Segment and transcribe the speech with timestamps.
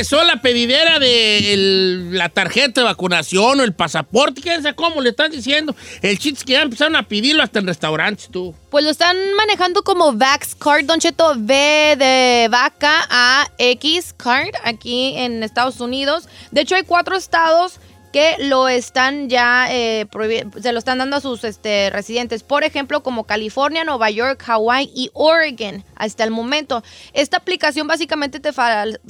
[0.00, 5.10] Empezó la pedidera de la tarjeta de vacunación o el pasaporte, ¿quién sabe cómo le
[5.10, 5.76] están diciendo?
[6.00, 8.54] El chiste es que ya empezaron a pedirlo hasta en restaurantes, tú.
[8.70, 14.54] Pues lo están manejando como Vax Card, Don Cheto, V de vaca a X Card
[14.64, 16.30] aquí en Estados Unidos.
[16.50, 17.74] De hecho, hay cuatro estados
[18.12, 20.06] que lo están ya, eh,
[20.60, 22.42] se lo están dando a sus este, residentes.
[22.42, 26.82] Por ejemplo, como California, Nueva York, Hawaii y Oregon hasta el momento.
[27.12, 28.50] Esta aplicación básicamente te,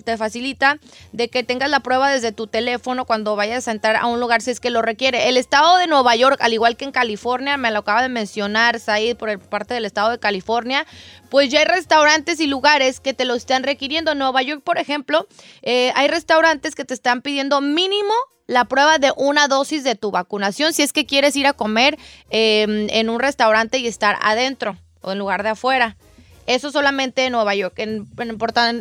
[0.05, 0.79] te facilita
[1.13, 4.43] de que tengas la prueba desde tu teléfono cuando vayas a entrar a un lugar
[4.43, 5.29] si es que lo requiere.
[5.29, 8.81] El estado de Nueva York, al igual que en California, me lo acaba de mencionar
[8.81, 10.87] Said por parte del estado de California,
[11.31, 14.13] pues ya hay restaurantes y lugares que te lo están requiriendo.
[14.13, 15.27] En Nueva York, por ejemplo,
[15.63, 18.13] eh, hay restaurantes que te están pidiendo mínimo
[18.51, 21.97] la prueba de una dosis de tu vacunación si es que quieres ir a comer
[22.31, 25.97] eh, en un restaurante y estar adentro o en lugar de afuera.
[26.47, 27.75] Eso solamente en Nueva York.
[27.77, 28.07] En,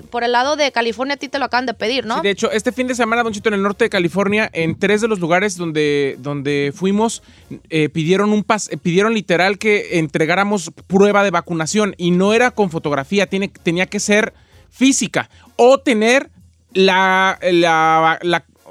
[0.10, 2.22] por, el lado de California a ti te lo acaban de pedir, ¿no?
[2.22, 5.02] De hecho, este fin de semana, Don Chito, en el norte de California, en tres
[5.02, 7.22] de los lugares donde, donde fuimos,
[7.70, 12.72] eh, pidieron un pas, pidieron literal que entregáramos prueba de vacunación y no era con
[12.72, 14.34] fotografía, tiene, tenía que ser
[14.72, 16.32] física o tener
[16.74, 17.38] la,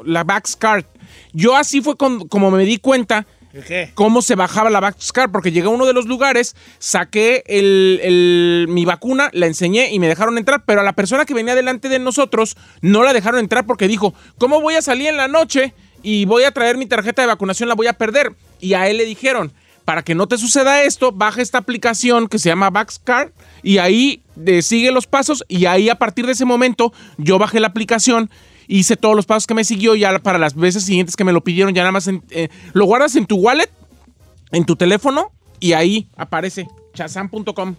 [0.04, 0.24] la
[0.58, 0.84] Card.
[1.32, 3.26] Yo así fue con- como me di cuenta
[3.66, 3.90] ¿Qué?
[3.94, 8.66] cómo se bajaba la Card, porque llegué a uno de los lugares, saqué el- el-
[8.68, 11.88] mi vacuna, la enseñé y me dejaron entrar, pero a la persona que venía delante
[11.88, 15.74] de nosotros no la dejaron entrar porque dijo, ¿cómo voy a salir en la noche
[16.02, 18.32] y voy a traer mi tarjeta de vacunación, la voy a perder?
[18.60, 19.52] Y a él le dijeron,
[19.84, 22.70] para que no te suceda esto, baja esta aplicación que se llama
[23.04, 23.30] Card
[23.62, 27.58] y ahí eh, sigue los pasos y ahí a partir de ese momento yo bajé
[27.58, 28.30] la aplicación
[28.68, 31.32] hice todos los pasos que me siguió y ya para las veces siguientes que me
[31.32, 33.70] lo pidieron, ya nada más en- eh, lo guardas en tu wallet,
[34.52, 37.74] en tu teléfono y ahí aparece chazam.com.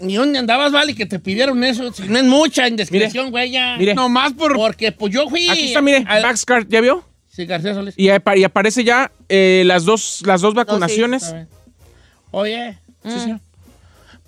[0.00, 1.92] ¿Y dónde andabas, Vale, que te pidieron eso?
[1.92, 3.76] Si no es mucha indiscreción, güey, ya.
[3.76, 3.94] Mire.
[3.94, 4.54] No más por.
[4.54, 5.48] Porque pues yo fui...
[5.50, 6.24] Aquí está, mire, al-
[6.68, 7.04] ¿ya vio?
[7.28, 7.94] Sí, García Solís.
[7.98, 11.24] Y, apa- y aparece ya eh, las dos las dos vacunaciones.
[11.24, 11.48] A ver.
[12.30, 13.40] Oye, Sí, señor.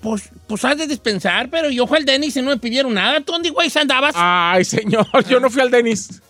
[0.07, 3.21] Pues, pues has de dispensar, pero yo fui al Denis y no me pidieron nada.
[3.21, 4.15] ¿Tú dónde, güey, andabas?
[4.17, 6.23] Ay, señor, yo no fui al Denis.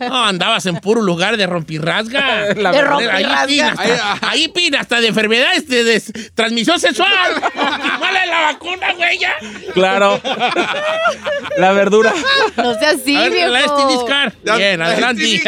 [0.00, 2.54] No, andabas en puro lugar de rompirrasga.
[2.56, 3.40] La De rompirrasga.
[3.42, 6.00] Ahí pina, hasta, ahí pina hasta de enfermedades de, de
[6.34, 7.12] transmisión sexual.
[7.98, 9.18] ¿Cuál es la vacuna, güey?
[9.18, 9.34] Ya.
[9.74, 10.20] Claro.
[11.56, 12.12] la verdura.
[12.56, 14.08] No sea así, A ver, la viejo.
[14.44, 15.42] La- Bien, la adelante.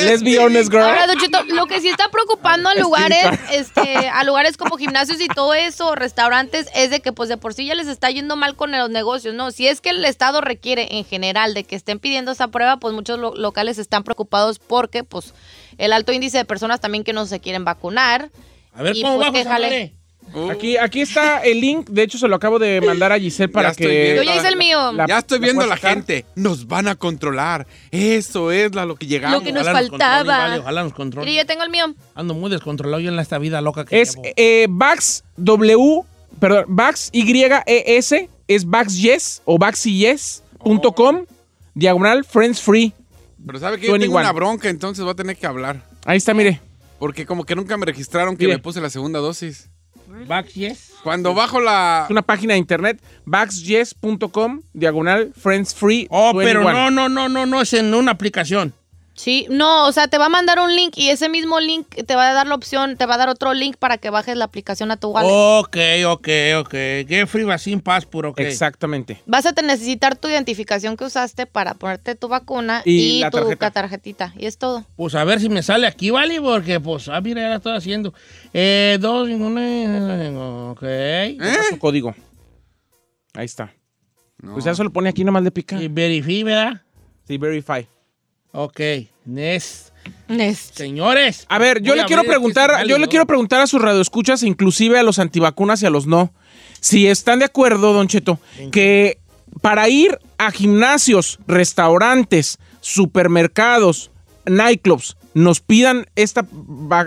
[0.00, 0.82] Let's be honest, girl.
[0.82, 1.06] Ahora,
[1.48, 5.94] lo que sí está preocupando a lugares, este, a lugares como gimnasios y todo eso,
[5.94, 8.90] restaurantes, es de que pues de por sí ya les está yendo mal con los
[8.90, 9.50] negocios, ¿no?
[9.50, 12.94] Si es que el Estado requiere en general de que estén pidiendo esa prueba, pues
[12.94, 15.34] muchos lo- locales están preocupados porque pues
[15.78, 18.30] el alto índice de personas también que no se quieren vacunar.
[18.72, 19.94] A ver, Y, ¿cómo pues, jale.
[20.50, 21.88] Aquí, aquí está el link.
[21.90, 23.86] De hecho, se lo acabo de mandar a Giselle para que.
[23.86, 24.22] viendo.
[24.22, 24.92] Yo ya hice el mío.
[24.92, 26.24] La- ya estoy viendo a la gente.
[26.36, 27.66] Nos van a controlar.
[27.90, 29.40] Eso es la- lo que llegamos.
[29.40, 30.16] Lo que nos Ojalá faltaba.
[30.18, 31.34] controle, vale, ojalá nos Mire, controle.
[31.34, 31.92] yo tengo el mío.
[32.14, 36.02] Ando muy descontrolado yo en esta vida loca que Es eh, Vax W,
[36.38, 41.24] perdón, Vax Y-E-S, es VaxYes o VaxYes.com,
[41.74, 42.92] diagonal Friends Free.
[43.44, 44.20] Pero sabe que yo tengo 21.
[44.20, 45.84] una bronca, entonces voy a tener que hablar.
[46.04, 46.60] Ahí está, mire.
[46.98, 48.58] Porque como que nunca me registraron que Mire.
[48.58, 49.68] me puse la segunda dosis.
[50.28, 50.92] Back, yes.
[51.02, 52.02] Cuando bajo la...
[52.04, 56.06] Es una página de internet, VaxYes.com, diagonal Friends Free.
[56.10, 56.72] Oh, pero 21.
[56.72, 58.74] no, no, no, no, no es en una aplicación.
[59.14, 62.16] Sí, no, o sea, te va a mandar un link y ese mismo link te
[62.16, 64.46] va a dar la opción, te va a dar otro link para que bajes la
[64.46, 65.28] aplicación a tu wallet.
[65.30, 66.28] Ok, ok,
[66.60, 66.72] ok.
[67.06, 68.40] Get free vaccine passport, ok.
[68.40, 69.22] Exactamente.
[69.26, 73.38] Vas a necesitar tu identificación que usaste para ponerte tu vacuna Y y, la tu
[73.38, 73.70] tarjeta.
[73.70, 74.34] tarjetita.
[74.38, 74.86] Y es todo.
[74.96, 76.40] Pues a ver si me sale aquí, ¿vale?
[76.40, 78.14] Porque, pues, ah, mira, ya la estoy haciendo.
[78.54, 80.80] Eh, dos, una, ok.
[80.80, 82.14] Ponga Su código.
[83.34, 83.74] Ahí está.
[84.42, 85.80] Pues ya se lo pone aquí nomás le pica.
[85.80, 86.82] Y verify, ¿verdad?
[87.26, 87.86] Sí, verify.
[88.52, 88.80] Ok,
[89.24, 89.92] next.
[90.28, 90.76] Nest.
[90.76, 91.46] Señores.
[91.48, 94.98] A ver, yo le quiero este preguntar, yo le quiero preguntar a sus radioescuchas, inclusive
[94.98, 96.32] a los antivacunas y a los no,
[96.80, 98.38] si están de acuerdo, Don Cheto,
[98.70, 99.18] que
[99.60, 104.10] para ir a gimnasios, restaurantes, supermercados,
[104.46, 106.44] nightclubs, nos pidan esta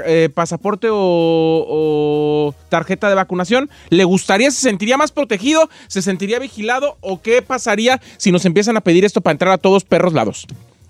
[0.06, 6.40] eh, pasaporte o, o tarjeta de vacunación, ¿le gustaría, se sentiría más protegido, se sentiría
[6.40, 10.14] vigilado o qué pasaría si nos empiezan a pedir esto para entrar a todos perros
[10.14, 10.48] lados?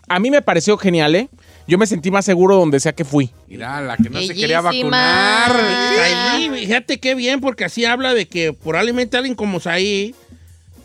[0.08, 1.30] A mí me pareció genial, ¿eh?
[1.68, 3.32] Yo me sentí más seguro donde sea que fui.
[3.48, 5.52] Mira, la que no se quería vacunar.
[5.56, 10.14] Ahí, fíjate qué bien, porque así habla de que probablemente alguien como Saí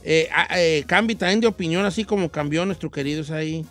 [0.05, 3.67] eh, a- eh, cambie también de opinión, así como cambió nuestro querido Saí.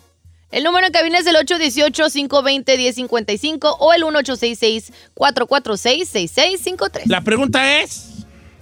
[0.52, 7.02] El número en cabina es el 818-520-1055 o el 1866-446-6653.
[7.06, 8.06] La pregunta es,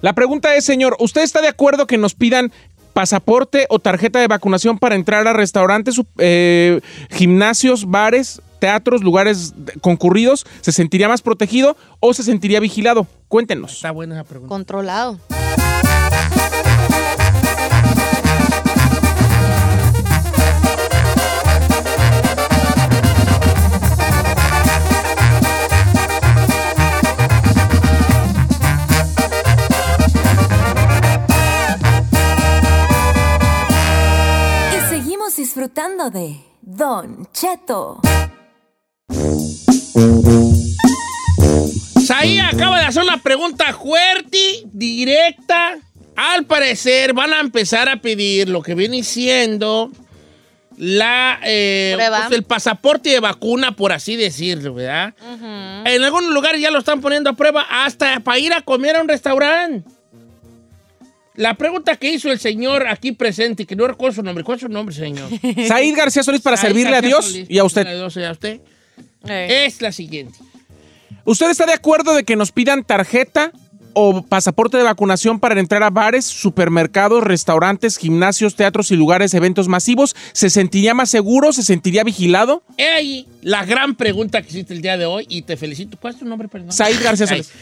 [0.01, 2.51] La pregunta es, señor, ¿usted está de acuerdo que nos pidan
[2.99, 6.81] pasaporte o tarjeta de vacunación para entrar a restaurantes, eh,
[7.11, 13.07] gimnasios, bares, teatros, lugares concurridos, ¿se sentiría más protegido o se sentiría vigilado?
[13.29, 13.75] Cuéntenos.
[13.75, 14.49] Está buena esa pregunta.
[14.49, 15.21] Controlado.
[35.49, 38.03] Disfrutando de Don Cheto.
[42.05, 45.79] Saí acaba de hacer una pregunta fuerte, directa.
[46.17, 49.91] Al parecer van a empezar a pedir lo que viene siendo
[50.77, 52.27] la, eh, Prueba.
[52.27, 55.15] pues, el pasaporte de vacuna, por así decirlo, ¿verdad?
[55.87, 59.01] En algunos lugares ya lo están poniendo a prueba hasta para ir a comer a
[59.01, 59.89] un restaurante.
[61.39, 64.63] La pregunta que hizo el señor aquí presente, que no recuerdo su nombre, ¿cuál es
[64.63, 65.31] su nombre, señor?
[65.69, 67.87] Said García Solís para Said servirle a Dios Solís, y a usted.
[67.87, 68.61] a Dios y a usted.
[69.29, 69.65] Eh.
[69.67, 70.37] Es la siguiente.
[71.25, 73.53] ¿Usted está de acuerdo de que nos pidan tarjeta
[73.93, 79.69] o pasaporte de vacunación para entrar a bares, supermercados, restaurantes, gimnasios, teatros y lugares, eventos
[79.69, 80.17] masivos?
[80.33, 81.53] ¿Se sentiría más seguro?
[81.53, 82.65] ¿Se sentiría vigilado?
[82.79, 85.99] He ahí la gran pregunta que hiciste el día de hoy y te felicito.
[86.01, 86.73] ¿Cuál es tu nombre, perdón?
[86.73, 87.29] Said García.
[87.29, 87.53] Solís.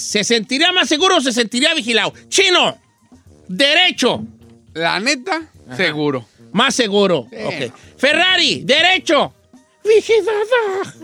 [0.00, 2.14] ¿Se sentiría más seguro o se sentiría vigilado?
[2.30, 2.78] Chino,
[3.48, 4.22] derecho,
[4.74, 5.42] La neta,
[5.76, 6.24] seguro.
[6.52, 7.20] más seguro.
[7.20, 7.72] Ok.
[7.96, 9.32] Ferrari, derecho,
[9.84, 10.94] vigilada.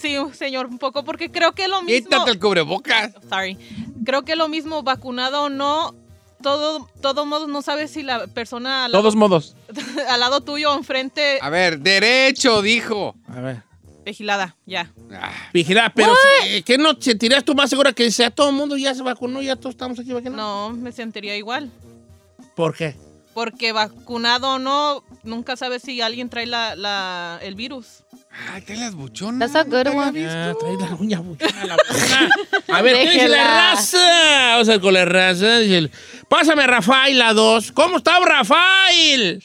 [0.00, 2.08] Sí, señor, un poco, porque creo que lo mismo.
[2.08, 3.12] Quítate el cubrebocas.
[3.28, 3.58] Sorry.
[4.04, 5.94] Creo que lo mismo, vacunado o no,
[6.40, 9.56] todo, todos modos no sabes si la persona al, Todos modos.
[10.08, 13.16] al lado tuyo o enfrente A ver, derecho, dijo.
[13.28, 13.62] A ver.
[14.06, 14.90] Vigilada, ya.
[15.12, 16.14] Ah, Vigilada, pero
[16.44, 19.42] si- ¿qué no sentirías tú más segura que sea todo el mundo ya se vacunó,
[19.42, 20.36] ya todos estamos aquí vacunados?
[20.36, 21.70] No, me sentiría igual.
[22.54, 22.94] ¿Por qué?
[23.34, 28.04] Porque vacunado o no, nunca sabes si alguien trae la, la- el virus.
[28.52, 29.52] Ay, trae las buchonas.
[29.52, 30.26] That's a good ¿Nunca la one.
[30.26, 32.30] Ah, trae la uña buchona, la buchona.
[32.68, 33.98] A ver, ¿qué dice la raza?
[34.52, 35.58] Vamos a ver con la raza.
[35.58, 35.90] Dice el-
[36.28, 37.72] Pásame a Rafael a dos.
[37.72, 39.42] ¿Cómo está Rafael?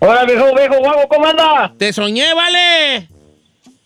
[0.00, 1.74] Hola, viejo, viejo, guapo, ¿cómo anda?
[1.78, 3.08] Te soñé, vale.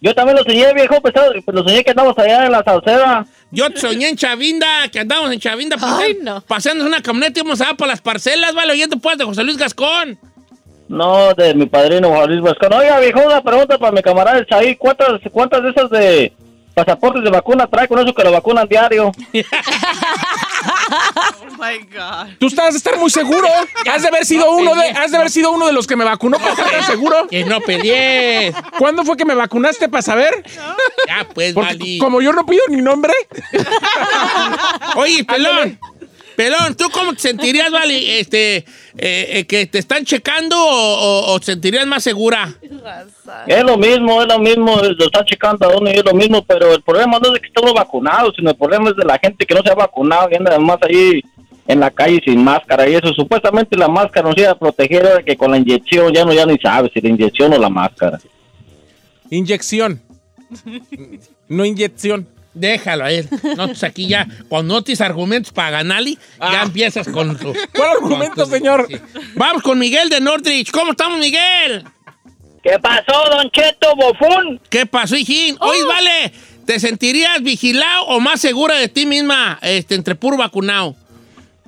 [0.04, 3.24] Yo también lo soñé, viejo, pues, pues, lo soñé que andamos allá en la salsera.
[3.50, 6.40] Yo te soñé en Chavinda, que andamos en Chavinda Ay, paseando, no.
[6.42, 9.42] paseando en una camioneta y íbamos a para las parcelas, vale, oyendo pues de José
[9.42, 10.18] Luis Gascón.
[10.90, 12.74] No, de mi padrino, Juan Luis Vascón.
[12.74, 14.76] Oiga, viejo, una pregunta para mi camarada el Saí.
[14.76, 16.32] ¿Cuántas, ¿Cuántas de esas de
[16.74, 19.12] pasaportes de vacuna trae con eso que lo vacunan diario?
[20.66, 22.36] Oh my God.
[22.38, 23.46] Tú estás de estar muy seguro.
[23.90, 26.04] Has de haber sido uno de, has de haber sido uno de los que me
[26.04, 27.26] vacunó para estar seguro.
[27.28, 28.54] Que no pelees.
[28.78, 30.44] ¿Cuándo fue que me vacunaste para saber?
[31.06, 33.12] Ya, pues, Porque como yo no pido ni nombre,
[34.96, 35.78] Oye, pelón.
[36.36, 38.18] Pelón, ¿tú cómo te sentirías, vale?
[38.20, 38.64] Este, eh,
[38.98, 42.52] eh, que te están checando o, o- o te sentirías más segura?
[43.46, 46.44] Es lo mismo, es lo mismo, lo están checando a uno y es lo mismo,
[46.44, 49.18] pero el problema no es de que estemos vacunados, sino el problema es de la
[49.18, 51.22] gente que no se ha vacunado y anda además ahí
[51.66, 53.12] en la calle sin máscara y eso.
[53.14, 56.44] Supuestamente la máscara nos iba a proteger, ahora que con la inyección ya no ya
[56.46, 58.18] ni sabes si la inyección o la máscara.
[59.30, 60.00] inyección.
[61.46, 62.26] No inyección.
[62.54, 63.28] Déjalo a él.
[63.56, 67.52] No, pues aquí ya, cuando no tienes argumentos para ganarle, ya empiezas con tu...
[67.74, 68.86] ¿Cuál argumento, con tu- señor?
[68.88, 68.96] sí.
[69.34, 70.70] Vamos con Miguel de Northridge.
[70.70, 71.84] ¿Cómo estamos, Miguel?
[72.62, 74.60] ¿Qué pasó, Don Cheto Bofún?
[74.70, 75.56] ¿Qué pasó, hijín?
[75.60, 76.32] Oye, vale,
[76.64, 80.94] ¿te sentirías vigilado o más segura de ti misma este, entre puro vacunado?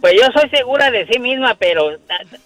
[0.00, 1.98] Pues yo soy segura de sí misma, pero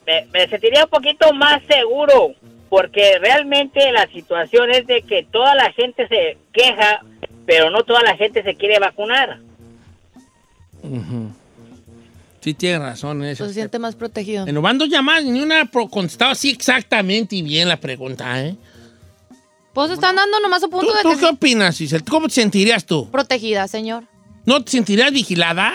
[0.06, 2.32] me, me sentiría un poquito más seguro,
[2.68, 7.02] porque realmente la situación es de que toda la gente se queja,
[7.46, 9.38] pero no toda la gente se quiere vacunar.
[12.40, 13.46] Sí, tienes razón en eso.
[13.46, 14.46] Se siente más protegido.
[14.46, 18.56] En dos llamadas, ni una pro- contestado así exactamente y bien la pregunta, ¿eh?
[19.74, 22.04] Pues están dando nomás a ¿Tú, punto de tú que qué opinas, Giselle?
[22.08, 23.08] ¿Cómo te sentirías tú?
[23.10, 24.04] protegida, señor.
[24.46, 25.74] ¿No te sentirías vigilada?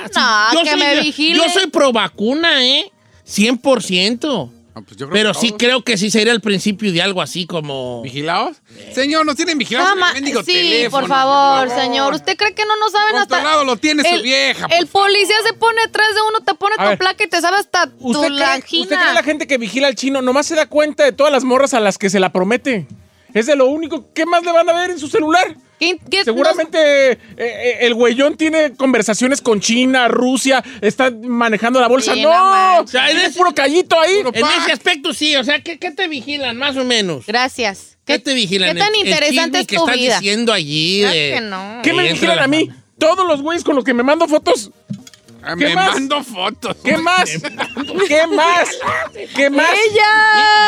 [0.53, 1.38] No, que me vigile.
[1.38, 2.91] Yo soy pro vacuna, ¿eh?
[3.27, 4.50] 100%.
[4.77, 5.58] Ah, pues yo creo Pero que sí todos.
[5.60, 8.01] creo que sí sería el principio de algo así como...
[8.01, 8.58] ¿Vigilados?
[8.94, 12.13] Señor, nos tienen vigilados en Cama- el mendigo sí, teléfono, por favor, señor.
[12.13, 13.36] ¿Usted cree que no nos saben hasta...?
[13.38, 16.84] Controlado lo tiene su vieja, El policía se pone atrás de uno, te pone A
[16.84, 16.98] tu ver.
[16.98, 18.82] placa y te sabe hasta tu ¿Usted cree.
[18.82, 21.46] ¿Usted cree la gente que vigila al chino nomás se da cuenta de todas las
[21.46, 22.86] morras a las que se la promete?
[23.34, 24.12] Es de lo único.
[24.13, 25.55] ¿Qué más le van a ver en su celular?
[25.79, 31.88] ¿Qué- qué- Seguramente eh, eh, el güeyón tiene conversaciones con China, Rusia, está manejando la
[31.88, 32.13] bolsa.
[32.13, 32.82] Sí, no ¡No!
[32.84, 34.20] O sea, es puro callito ahí.
[34.34, 37.25] En ese aspecto sí, o sea, ¿qué, qué te vigilan más o menos?
[37.25, 37.98] Gracias.
[38.05, 38.74] ¿Qué te vigilan?
[38.74, 40.20] ¿Qué tan el interesante es que tu estás vida?
[40.20, 41.32] diciendo allí Claro de...
[41.34, 41.79] que no.
[41.84, 42.70] ¿Qué me vigilan la a mí?
[42.98, 44.72] Todos los güeyes con los que me mando fotos.
[45.48, 45.94] Ah, ¿Qué me más?
[45.94, 46.75] mando fotos.
[46.84, 47.30] ¿Qué más?
[48.08, 48.70] ¿Qué más?
[49.36, 49.68] ¿Qué más?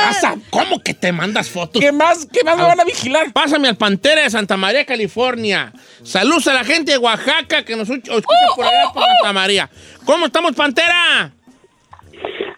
[0.05, 1.81] Vas a- ¿Cómo que te mandas fotos?
[1.81, 2.27] ¿Qué más?
[2.31, 3.33] ¿Qué más me van a vigilar?
[3.33, 5.73] Pásame al Pantera de Santa María, California.
[6.03, 8.21] Saludos a la gente de Oaxaca que nos escucha
[8.55, 9.69] por allá por Santa María.
[10.05, 11.33] ¿Cómo estamos, Pantera?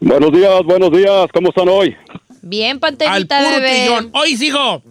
[0.01, 1.27] Buenos días, buenos días.
[1.33, 1.95] ¿Cómo están hoy?
[2.41, 3.69] Bien, Al panterita, puro bebé.
[3.69, 4.09] trillón.
[4.13, 4.81] Oye, hijo,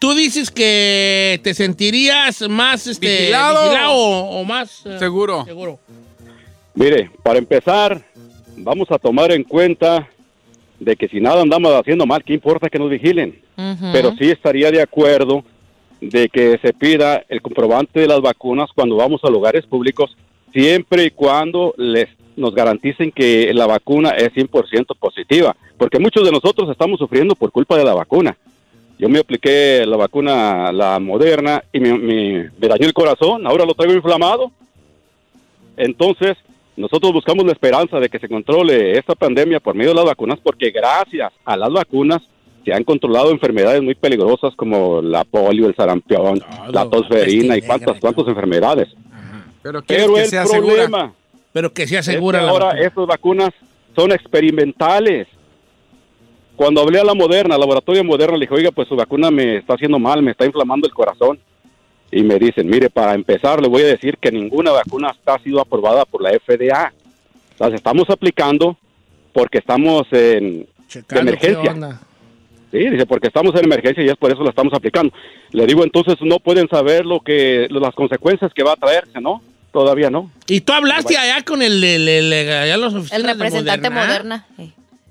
[0.00, 3.62] tú dices que te sentirías más este, Vigilado.
[3.64, 5.44] vigilado o, o más eh, Seguro.
[5.44, 5.78] seguro.
[6.76, 8.00] Mire, para empezar,
[8.58, 10.08] vamos a tomar en cuenta
[10.78, 13.40] de que si nada andamos haciendo mal, ¿qué importa que nos vigilen?
[13.92, 15.42] Pero sí estaría de acuerdo
[16.00, 20.14] de que se pida el comprobante de las vacunas cuando vamos a lugares públicos,
[20.52, 26.30] siempre y cuando les nos garanticen que la vacuna es 100% positiva, porque muchos de
[26.30, 28.36] nosotros estamos sufriendo por culpa de la vacuna.
[28.98, 33.64] Yo me apliqué la vacuna, la moderna, y me, me- me dañó el corazón, ahora
[33.64, 34.52] lo traigo inflamado.
[35.78, 36.36] Entonces,
[36.76, 40.38] nosotros buscamos la esperanza de que se controle esta pandemia por medio de las vacunas,
[40.42, 42.22] porque gracias a las vacunas
[42.64, 46.40] se han controlado enfermedades muy peligrosas como la polio, el sarampión,
[46.70, 48.28] la tosferina y cuantas todo.
[48.28, 48.88] enfermedades.
[49.62, 50.74] Pero Pero que el sea segura.
[50.74, 51.14] problema
[51.52, 52.82] Pero que sea es que ahora vacuna.
[52.86, 53.50] estas vacunas
[53.94, 55.28] son experimentales.
[56.56, 59.58] Cuando hablé a la Moderna, al laboratorio Moderna, le dije, oiga, pues su vacuna me
[59.58, 61.38] está haciendo mal, me está inflamando el corazón.
[62.16, 65.60] Y me dicen, mire, para empezar, le voy a decir que ninguna vacuna está sido
[65.60, 66.90] aprobada por la FDA.
[67.58, 68.76] Las estamos aplicando
[69.34, 71.70] porque estamos en de emergencia.
[72.72, 75.12] Sí, dice, porque estamos en emergencia y es por eso la estamos aplicando.
[75.52, 79.42] Le digo, entonces no pueden saber lo que las consecuencias que va a traerse, ¿no?
[79.70, 80.30] Todavía no.
[80.46, 84.46] Y tú hablaste allá con el, el, el- allá los El oficinas de representante Moderna.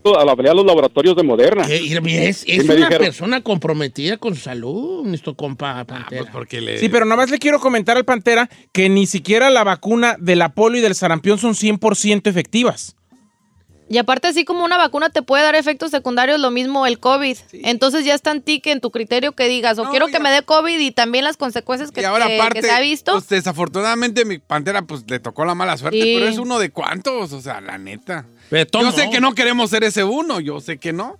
[0.05, 0.31] Moderna.
[0.31, 0.31] Eh.
[0.35, 1.65] Hablé a los laboratorios de Moderna.
[1.69, 6.21] Y Es, es una dijeron- persona comprometida con su salud, nuestro compa Ah, Pantera.
[6.21, 6.77] pues porque le...
[6.77, 10.35] Sí, pero nada más le quiero comentar al Pantera que ni siquiera la vacuna de
[10.35, 12.95] la polio y del sarampión son 100% efectivas.
[13.87, 17.37] Y aparte, así como una vacuna te puede dar efectos secundarios, lo mismo el COVID.
[17.53, 20.19] Entonces ya está en ti que en tu criterio que digas, o No, quiero que
[20.19, 22.79] me dé COVID y también las consecuencias que, y ahora que- aparte, que se ha
[22.79, 23.11] visto.
[23.13, 26.15] pues desafortunadamente mi pantera pues le tocó la mala suerte, Sí.
[26.17, 28.25] pero es uno de cuantos, o sea, la neta.
[28.49, 28.91] Pero Yo no.
[28.91, 31.19] sé que no queremos ser ese uno, yo sé que no,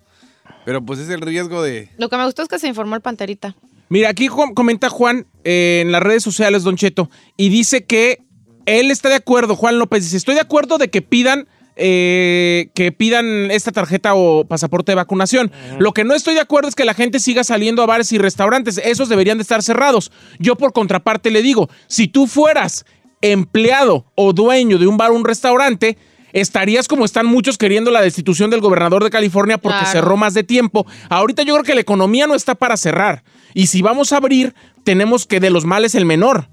[0.66, 1.90] pero pues es el riesgo de...
[1.98, 3.56] Lo que me gustó es que se informó el panterita.
[3.90, 8.24] Mira, aquí comenta Juan eh, en las redes sociales, Don Cheto, y dice que
[8.66, 12.92] él está de acuerdo, Juan López dice, estoy de acuerdo de que pidan eh, que
[12.92, 15.52] pidan esta tarjeta o pasaporte de vacunación.
[15.80, 18.18] Lo que no estoy de acuerdo es que la gente siga saliendo a bares y
[18.18, 18.78] restaurantes.
[18.78, 20.12] Esos deberían de estar cerrados.
[20.40, 22.86] Yo por contraparte le digo, si tú fueras
[23.22, 25.98] empleado o dueño de un bar o un restaurante,
[26.34, 29.92] estarías como están muchos queriendo la destitución del gobernador de California porque Claro.
[29.92, 30.86] cerró más de tiempo.
[31.10, 33.24] Ahorita yo creo que la economía no está para cerrar.
[33.54, 34.54] Y si vamos a abrir,
[34.84, 36.50] tenemos que de los males el menor.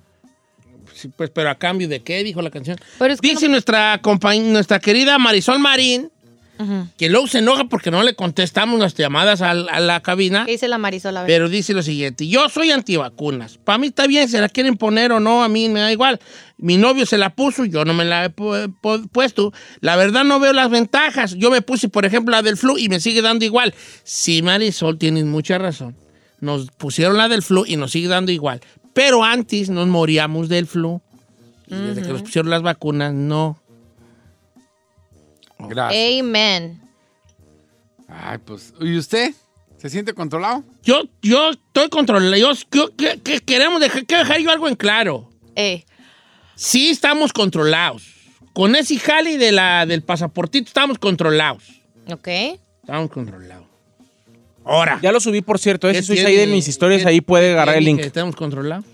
[1.17, 2.79] Pues, pero a cambio de qué, dijo la canción.
[2.99, 4.01] Pero es que Dice no- nuestra,
[4.51, 6.11] nuestra querida Marisol Marín,
[6.97, 10.69] que luego se enoja porque no le contestamos las llamadas a, la cabina, ¿Qué dice
[10.69, 11.17] la Marisol?
[11.17, 11.27] A ver.
[11.27, 13.59] pero dice lo siguiente, yo soy antivacunas.
[13.59, 16.21] Para mí está bien, se la quieren poner o no, a mí me da igual.
[16.59, 19.53] Mi novio se la puso, yo no me la he pu- pu- puesto.
[19.81, 21.35] La verdad no veo las ventajas.
[21.35, 23.75] Yo me puse, por ejemplo, la del flu y me sigue dando igual.
[24.05, 25.97] Sí, Marisol, tienes mucha razón.
[26.39, 28.61] Nos pusieron la del flu y nos sigue dando igual.
[28.93, 31.01] Pero antes nos moríamos del flu.
[31.67, 33.59] Y desde que nos pusieron las vacunas, no.
[35.59, 36.21] Gracias.
[36.21, 36.81] Amen.
[38.09, 39.33] Ay, pues, ¿y usted?
[39.79, 40.65] ¿Se siente controlado?
[40.83, 42.37] Yo, yo estoy controlado.
[42.37, 45.29] Yo, yo- que, que queremos dejar, quiero dejar yo algo en claro.
[45.57, 45.85] Eh.
[46.55, 48.05] Sí estamos controlados.
[48.53, 51.65] Con ese jali de la, del pasaportito estamos controlados.
[52.13, 52.29] Ok.
[52.83, 53.67] Estamos controlados.
[54.65, 54.99] Ahora.
[55.03, 55.89] Ya lo subí, por cierto.
[55.89, 56.31] ¿qué Ese subí tiene?
[56.31, 58.01] ahí en mis historias, ¿Qué- ahí puede agarrar el link.
[58.01, 58.85] que Estamos controlados.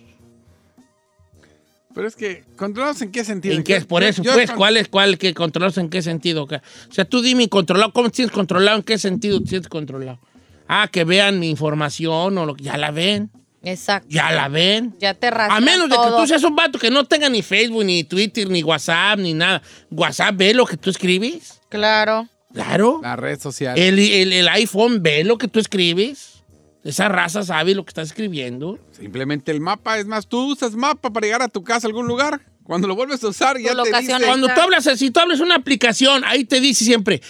[1.95, 3.55] Pero es que, ¿controlados en qué sentido?
[3.57, 3.85] ¿En qué es?
[3.85, 6.45] Por eso, yo pues, ¿cuál es cuál que controlados en qué sentido?
[6.45, 8.77] O sea, tú dime controlado, ¿cómo te sientes controlado?
[8.77, 10.21] ¿En qué sentido te sientes controlado?
[10.69, 13.31] Ah, que vean mi información o lo que ya la ven.
[13.65, 14.07] Exacto.
[14.11, 14.95] Ya la ven.
[15.01, 17.85] Ya te A menos de que tú seas un vato que no tenga ni Facebook,
[17.85, 19.61] ni Twitter, ni WhatsApp, ni nada.
[19.91, 21.61] WhatsApp ve lo que tú escribes.
[21.69, 22.29] Claro.
[22.53, 23.01] Claro.
[23.03, 23.79] La red social.
[23.79, 26.35] El, el- el iPhone ve lo que tú escribes.
[26.85, 28.79] Esa raza sabe lo que estás escribiendo.
[28.93, 29.99] Simplemente el mapa.
[29.99, 32.41] Es más, tú usas mapa para llegar a tu casa a algún lugar.
[32.63, 34.13] Cuando lo vuelves a usar, ya te dice...
[34.27, 37.21] Cuando tú hablas, si tú hablas una aplicación, ahí te dice siempre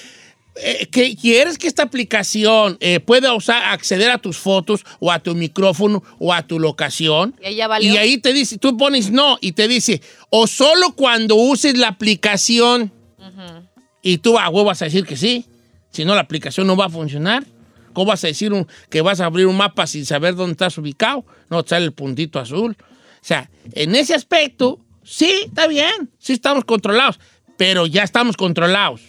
[0.56, 5.20] eh, que quieres que esta aplicación eh, pueda usar, acceder a tus fotos o a
[5.20, 7.36] tu micrófono o a tu locación.
[7.80, 7.88] Y.
[7.94, 11.88] Y ahí te dice, tú pones no y te dice, o solo cuando uses la
[11.88, 12.92] aplicación.
[14.02, 15.46] Y tú a huevo vas a decir que sí.
[15.90, 17.44] Si no, la aplicación no va a funcionar.
[17.92, 20.76] ¿Cómo vas a decir un- que vas a abrir un mapa sin saber dónde estás
[20.78, 21.24] ubicado?
[21.50, 22.76] No sale el puntito azul.
[22.80, 26.10] O sea, en ese aspecto, Sí, está bien.
[26.18, 27.18] Sí estamos controlados.
[27.56, 29.00] Pero ya estamos controlados.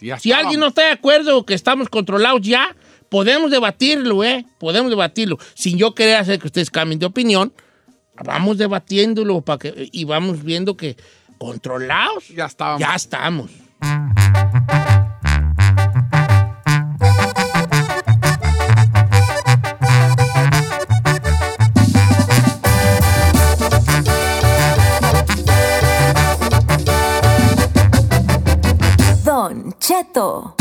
[0.00, 2.76] Ya Si alguien no está de acuerdo que estamos controlados ya,
[3.08, 4.46] podemos debatirlo, ¿eh?
[4.60, 5.36] Podemos debatirlo.
[5.54, 7.52] Sin yo querer hacer que ustedes cambien de opinión,
[8.24, 10.96] vamos debatiéndolo para que, y vamos viendo que
[11.36, 12.80] controlados Ya estábamos.
[12.80, 13.50] ya estamos.
[29.24, 30.54] Don Cheto.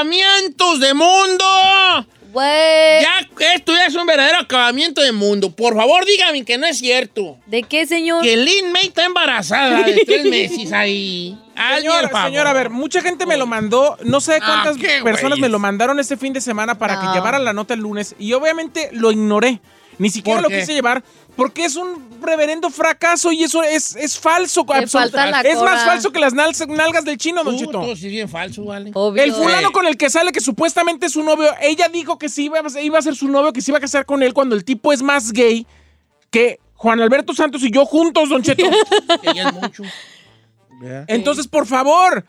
[0.00, 2.06] Acabamientos de mundo.
[2.32, 3.02] Güey.
[3.02, 5.50] Ya, esto ya es un verdadero acabamiento de mundo.
[5.50, 7.38] Por favor, dígame que no es cierto.
[7.46, 8.22] ¿De qué, señor?
[8.22, 11.38] Que Lin May está embarazada de tres meses ahí.
[11.56, 12.26] Hazme Señor, el favor.
[12.28, 15.58] señor, a ver, mucha gente me lo mandó, no sé Ah, cuántas personas me lo
[15.58, 17.00] mandaron este fin de semana para No.
[17.00, 19.60] que llevara la nota el lunes y obviamente lo ignoré.
[19.98, 20.60] Ni siquiera ¿Por lo qué?
[20.60, 21.02] quise llevar
[21.36, 24.64] porque es un reverendo fracaso y eso es, es falso.
[24.74, 24.94] Es
[25.62, 28.90] más falso que las nalgas, nalgas del chino, don todo sí es bien falso, ¿vale?
[28.94, 29.22] Obvio.
[29.22, 32.44] El fulano con el que sale, que supuestamente es su novio, ella dijo que sí
[32.44, 34.54] iba a, iba a ser su novio, que se iba a casar con él cuando
[34.54, 35.66] el tipo es más gay
[36.30, 38.64] que Juan Alberto Santos y yo juntos, don Cheto.
[39.22, 39.82] Es mucho.
[41.06, 42.24] Entonces, por favor,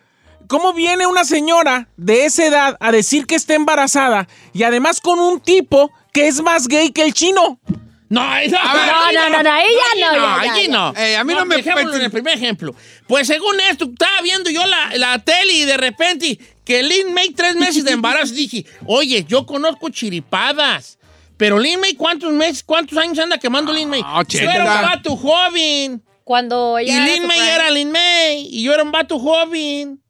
[0.47, 5.19] ¿cómo viene una señora de esa edad a decir que está embarazada y además con
[5.19, 7.59] un tipo que es más gay que el chino?
[8.09, 8.49] No, no, ver.
[8.49, 10.93] No, no, no, no, ella no, ya, allí no.
[10.95, 12.73] Eh, a mí no me dejémoslo pe- en el primer ejemplo.
[13.05, 17.31] Pues según esto, estaba viendo yo la, la tele y de repente que Lin May
[17.31, 20.97] tres meses de embarazo dije, oye, yo conozco chiripadas.
[21.35, 24.01] Pero Lin May, ¿cuántos meses, cuántos años anda quemando Lin May?
[24.03, 26.01] Ah, yo era un vato joven.
[26.23, 28.47] Cuando Y ella era Lin May era Lin May.
[28.49, 30.01] Y yo era un vato joven.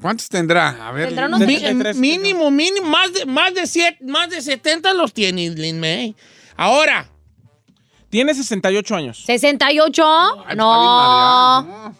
[0.00, 0.88] ¿Cuántos tendrá?
[0.88, 1.06] A ver.
[1.08, 5.12] Tendrá unos Mi- 73, mínimo, mínimo, más de, más, de siete- más de 70 los
[5.12, 6.14] tiene Lin May.
[6.56, 7.08] Ahora,
[8.10, 9.22] Tiene 68 años.
[9.26, 10.02] 68.
[10.04, 11.94] Ay, pues, está bien no.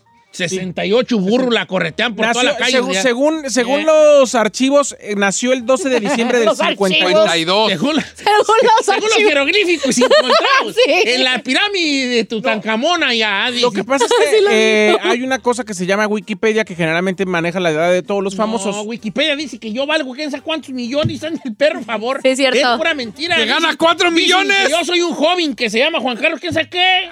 [0.45, 2.73] Madreado, 68 burros la corretean por Nació- toda la calle.
[2.73, 3.03] según ya.
[3.03, 3.85] según según ¿Eh?
[3.85, 7.31] los archivos, eh, nació el 12 de diciembre del Los 52.
[7.33, 7.71] 52.
[7.71, 8.27] Según, la- Según
[8.63, 9.29] los según los archivos.
[9.31, 10.93] jeroglíficos encontrados Sí.
[11.07, 13.51] en la pirámide de Tutankamón allá.
[13.51, 17.25] Lo que pasa es que eh, hay una cosa que se llama Wikipedia que generalmente
[17.27, 18.75] maneja la edad de todos los famosos.
[18.77, 22.21] No, Wikipedia dice que yo valgo quién sabe cuántos millones, en el perro favor.
[22.23, 22.59] Sí, es cierto.
[22.59, 23.37] Es pura mentira.
[23.37, 24.57] ¡Que Dicen- gana cuatro dicen millones!
[24.67, 27.09] que yo soy un joven que se llama Juan Carlos, quién sabe qué.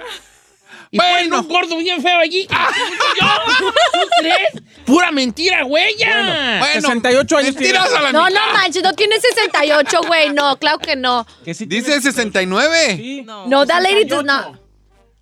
[0.91, 1.13] Y Bueno.
[1.29, 2.47] ponen un gordo bien feo allí.
[2.49, 3.27] ¿Yo?
[3.91, 4.63] ¿Tú crees?
[4.85, 5.97] Pura mentira, güey.
[5.97, 6.57] ya.
[6.59, 8.39] Bueno, 68 años mentiras a la No, mitad.
[8.47, 10.29] no manches, no tiene 68, güey.
[10.31, 11.25] No, claro que no.
[11.43, 12.95] Que sí Dice tiene- 69.
[12.95, 13.21] Sí.
[13.23, 14.23] No, that lady does 68.
[14.23, 14.59] not.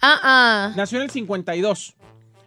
[0.02, 0.74] Ah, ah.
[0.76, 1.96] Nació en el 52.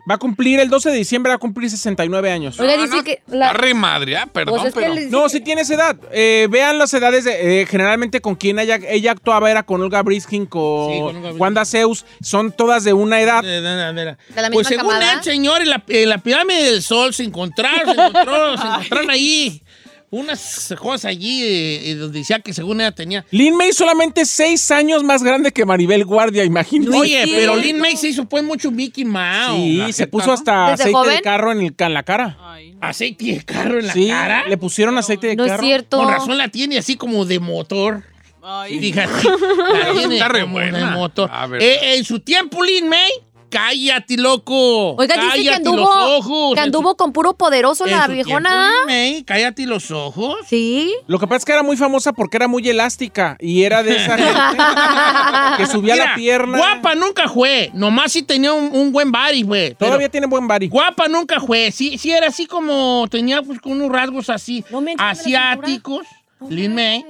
[0.09, 2.59] Va a cumplir el 12 de diciembre, va a cumplir 69 años.
[2.59, 3.21] Oiga, No, dice no, que.
[3.27, 4.95] la- Arre madre, ah, perdón, Pues pero.
[5.11, 5.97] No, sí tiene esa edad.
[6.13, 7.63] Eh, vean las edades de.
[7.63, 11.33] eh, generalmente con quien ella, ella actuaba era con Olga Briskin, con, Sí, con Olga.
[11.33, 12.07] Wanda Zeus.
[12.23, 13.43] Son todas de una edad.
[13.43, 14.17] De, de- de- de- la
[14.51, 15.13] pues misma según camada.
[15.15, 19.11] el señor, en la, en la pirámide del sol se encontraron, se, encontró- se encontraron
[19.11, 19.63] ahí
[20.11, 23.25] unas cosas allí eh, eh, donde decía que según ella tenía.
[23.31, 26.97] Lin May solamente 6 años más grande que Maribel Guardia, imagínate.
[26.97, 27.33] Oye, sí.
[27.37, 29.57] pero Lin May se hizo pues mucho Mickey Mouse.
[29.57, 30.33] Sí, se jeta, puso ¿no?
[30.33, 32.39] hasta ¿Desde aceite de carro en, el, en la cara.
[32.41, 32.79] Ay, no.
[32.87, 34.47] Aceite de carro en la sí, cara.
[34.49, 35.63] le pusieron aceite de No es carro.
[35.63, 35.97] cierto.
[35.99, 38.03] Con razón la tiene así como de motor.
[38.51, 39.13] Ay, Fíjate,
[39.85, 40.91] la tiene Está re como de buena.
[40.93, 41.29] motor.
[41.31, 41.61] A ver.
[41.63, 43.11] Eh, en su tiempo, Lin May,
[43.51, 44.95] cállate, loco.
[44.97, 46.55] Oiga, dice que Cállate los anduvo, ojos.
[46.55, 48.71] que anduvo con puro poderoso en la viejona.
[48.87, 50.37] May, cállate los ojos.
[50.49, 50.93] Sí.
[51.07, 53.97] Lo que pasa es que era muy famosa porque era muy elástica y era de
[53.97, 54.37] esa gente
[55.57, 56.59] que subía Mira, la pierna.
[56.59, 57.71] Guapa nunca fue.
[57.75, 59.75] Nomás sí tenía un, un buen body, güey.
[59.75, 60.69] pero Todavía tiene buen body.
[60.69, 61.71] Guapa nunca fue.
[61.73, 63.07] Sí, sí era así como.
[63.11, 64.65] Tenía pues con unos rasgos así.
[64.71, 66.07] No asiáticos.
[66.49, 67.05] Lin May.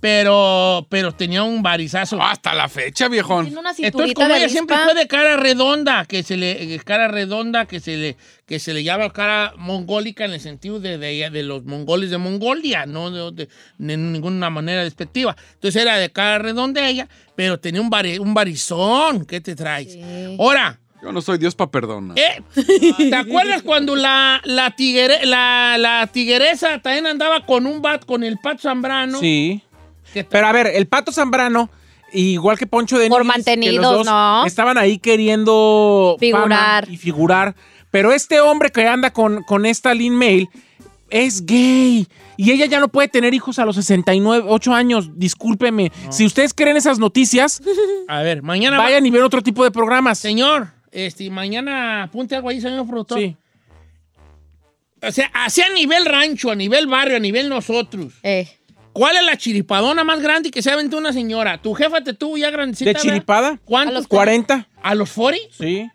[0.00, 2.22] Pero, pero tenía un barizazo.
[2.22, 3.46] Hasta la fecha, viejón.
[3.46, 7.08] Tiene una Entonces, como ella siempre fue de cara redonda, que se le, eh, cara
[7.08, 11.30] redonda, que se le, que se le llama cara mongólica en el sentido de, de,
[11.30, 15.36] de los mongoles de Mongolia, no de, de- de ninguna manera despectiva.
[15.54, 19.24] Entonces era de cara redonda ella, pero tenía un, bari- un barizón.
[19.26, 19.92] ¿Qué te traes?
[19.92, 20.36] Sí.
[20.38, 22.18] Ahora, Yo no soy Dios para perdonar.
[22.18, 22.42] ¿eh?
[23.10, 28.24] ¿te acuerdas cuando la, la, tigre- la, la tigresa también andaba con un bat, con
[28.24, 29.18] el Pato Zambrano?
[29.20, 29.62] Sí.
[30.24, 31.70] Pero a ver, el Pato Zambrano,
[32.12, 34.44] igual que Poncho de Por mantenidos, los dos ¿no?
[34.46, 36.88] Estaban ahí queriendo Figurar.
[36.90, 37.54] y figurar.
[37.90, 40.48] Pero este hombre que anda con, con esta Lin Mail
[41.10, 42.06] es gay.
[42.36, 45.10] Y ella ya no puede tener hijos a los 69, 8 años.
[45.18, 45.90] Discúlpeme.
[46.10, 47.62] Si ustedes creen esas noticias,
[48.08, 48.76] A ver, mañana...
[48.76, 50.18] va- vayan y ven otro tipo de programas.
[50.18, 53.18] Señor, este, mañana apunte algo ahí, señor productor.
[53.20, 53.36] Sí.
[55.02, 58.14] O sea, así a nivel rancho, a nivel barrio, a nivel nosotros.
[58.22, 58.48] Eh.
[58.96, 61.60] ¿Cuál es la chiripadona más grande que se ha aventado una señora?
[61.60, 62.88] ¿Tu jefa te tuvo ya grandecita?
[62.88, 63.02] ¿De ¿verdad?
[63.02, 63.60] chiripada?
[63.66, 63.94] ¿Cuántos?
[63.94, 64.68] A los 40.
[64.82, 65.54] ¿A los 40?
[65.54, 65.86] Sí.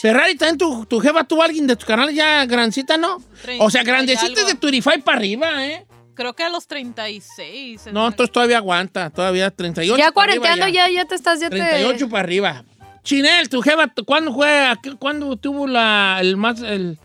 [0.00, 3.22] Ferrari, ¿también tu, tu jefa tuvo alguien de tu canal ya grandecita, no?
[3.58, 5.86] O sea, grandecita es de Turify para arriba, ¿eh?
[6.14, 7.88] Creo que a los 36.
[7.92, 11.58] No, entonces todavía aguanta, todavía 38 Ya cuarenteando, ya, ya te estás, ya te...
[11.58, 12.64] 38 para arriba.
[13.02, 14.48] Chinel, tu jefa, ¿cuándo fue?
[14.48, 16.98] ¿A ¿Cuándo tuvo la, el más, el,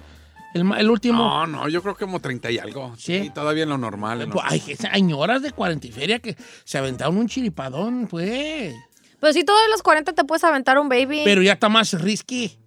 [0.53, 1.17] el, último?
[1.17, 2.95] No, no, yo creo que como 30 y algo.
[2.97, 3.23] ¿Sí?
[3.23, 4.21] Sí, todavía en lo normal.
[4.21, 8.73] en lo- Pues, hay señoras de 40 y feria que se aventaron un chiripadón, pues.
[9.19, 11.21] Pero si todos los 40 te puedes aventar un baby.
[11.25, 12.57] Pero ya está más risky.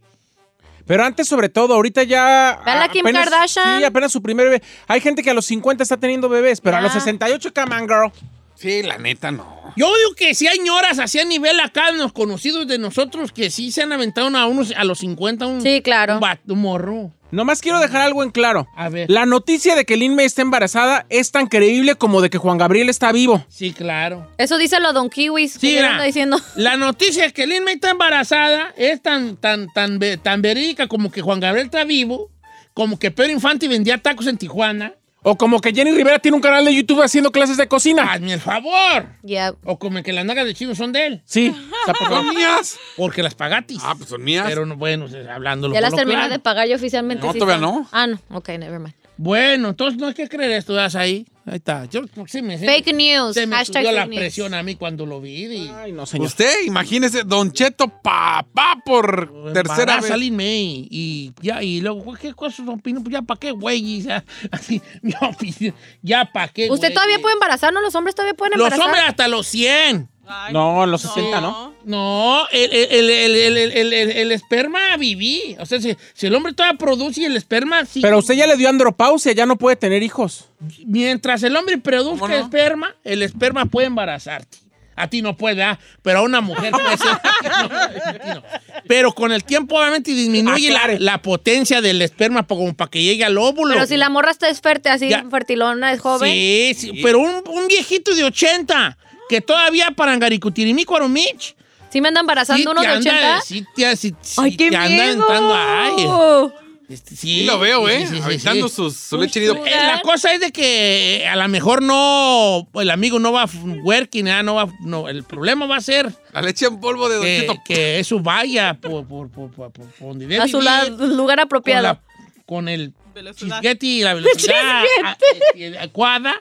[0.87, 2.61] Pero antes, sobre todo, ahorita ya.
[2.65, 3.79] Vean la Kim apenas- Kardashian.
[3.79, 4.63] Sí, apenas su primer bebé.
[4.89, 7.83] Hay gente que a los 50 está teniendo bebés, pero a los 68, come on,
[7.89, 8.13] girl.
[8.55, 9.63] Sí, la neta no.
[9.77, 13.51] Yo digo que si hay ñoras así a nivel acá, los conocidos de nosotros, que
[13.51, 16.19] sí se han aventado a unos a los 50 un, Sí, claro.
[16.19, 17.11] un, un morro.
[17.33, 18.69] Nomás quiero dejar algo en claro.
[18.77, 19.11] A ver.
[19.11, 22.59] La noticia de que Lin May está embarazada es tan creíble como de que Juan
[22.59, 23.43] Gabriel está vivo.
[23.49, 24.31] Sí, claro.
[24.37, 25.55] Eso dice lo Don Kiwis.
[25.55, 26.39] Sí, que mira, anda diciendo.
[26.57, 31.11] La noticia es que Lin May está embarazada es tan, tan, tan, tan verídica como
[31.11, 32.31] que Juan Gabriel está vivo,
[32.75, 34.93] como que Pedro Infante vendía tacos en Tijuana.
[35.25, 38.13] O como que Jenny Rivera tiene un canal de YouTube haciendo clases de cocina.
[38.13, 39.07] Hazme el favor.
[39.23, 39.55] Ya.
[39.65, 41.23] O como que las nagas de chino son de él.
[41.25, 41.55] Sí.
[42.09, 42.79] ¿Son mías?
[42.97, 43.79] Porque las pagatis.
[43.83, 44.47] Ah, pues son mías.
[44.49, 47.25] Pero no, bueno, hablándolo Ya las terminó de pagar yo oficialmente.
[47.25, 47.87] No, sí todavía no.
[47.93, 48.19] Ah, no.
[48.31, 48.95] Ok, never mind.
[49.23, 51.25] Bueno, entonces no hay que creer esto, ¿das ahí?
[51.47, 51.85] Ahí está.
[51.85, 53.35] Yo, sí me, Fake news.
[53.35, 54.21] Se me Hashtag subió la fake news.
[54.21, 55.45] presión a mí cuando lo vi.
[55.45, 56.27] Y, Ay, no, señor.
[56.27, 60.17] Usted, imagínese, Don Cheto, papá por tercera vez.
[60.17, 63.01] Lin May y ya, y luego, ¿qué cosas opino?
[63.01, 63.79] Pues ya para qué, güey.
[63.79, 66.95] Y ya, así, mi opinión, ya para qué, ¿Usted güey.
[66.95, 67.81] todavía puede embarazarnos?
[67.81, 68.87] ¿Los hombres todavía pueden Los embarazar?
[68.87, 70.09] hombres hasta los 100.
[70.27, 71.75] Ay, No, en los 60, ¿no?
[71.85, 75.57] No, el, el, el, el, el, el, el- el- el esperma viví.
[75.59, 78.01] O sea, si, si el hombre todavía produce y el esperma sí.
[78.01, 80.47] Pero usted ya le dio andropausia, ya no puede tener hijos.
[80.87, 82.41] Mientras el hombre produzca ¿Cómo no?
[82.41, 84.59] esperma, el esperma puede embarazarte.
[84.95, 85.79] A ti no puede, ¿ah?
[86.03, 87.09] Pero a una mujer puede ser.
[88.35, 88.43] No.
[88.87, 93.25] Pero con el tiempo, obviamente, disminuye la, la potencia del esperma como para que llegue
[93.25, 93.73] al óvulo.
[93.75, 95.25] Pero si la morra está fértil, así Ya.
[95.31, 96.31] fertilona, es joven.
[96.31, 98.99] Sí, sí, pero un, un viejito de 80
[99.33, 101.57] que todavía para Angaricutirimí, Cuarumich.
[101.91, 103.41] ¿Sí me anda embarazando uno te de anda- 80?
[103.43, 105.25] Sí, te, sí, sí, ¡Ay, qué te anda miedo!
[105.31, 106.53] aventando, ay,
[106.89, 108.01] este, sí, Sí lo veo, ¿eh?
[108.01, 108.75] sí, sí, sí, Aventando sí.
[108.75, 109.55] sus- su leche nido.
[109.65, 113.47] Eh, la cosa es de que a lo mejor no, el amigo no va
[113.83, 117.15] working, ah, no va, no, el problema va a ser La leche en polvo de
[117.17, 117.55] Don que, Cheto.
[117.65, 121.39] que eso vaya por, por, por, por, por- por donde debe A su la- lugar
[121.39, 121.83] con, apropiado.
[121.83, 122.01] la-
[122.47, 123.57] con el Velocidad.
[123.61, 125.17] chisguete y la velocidad a-
[125.57, 126.35] eh, adecuada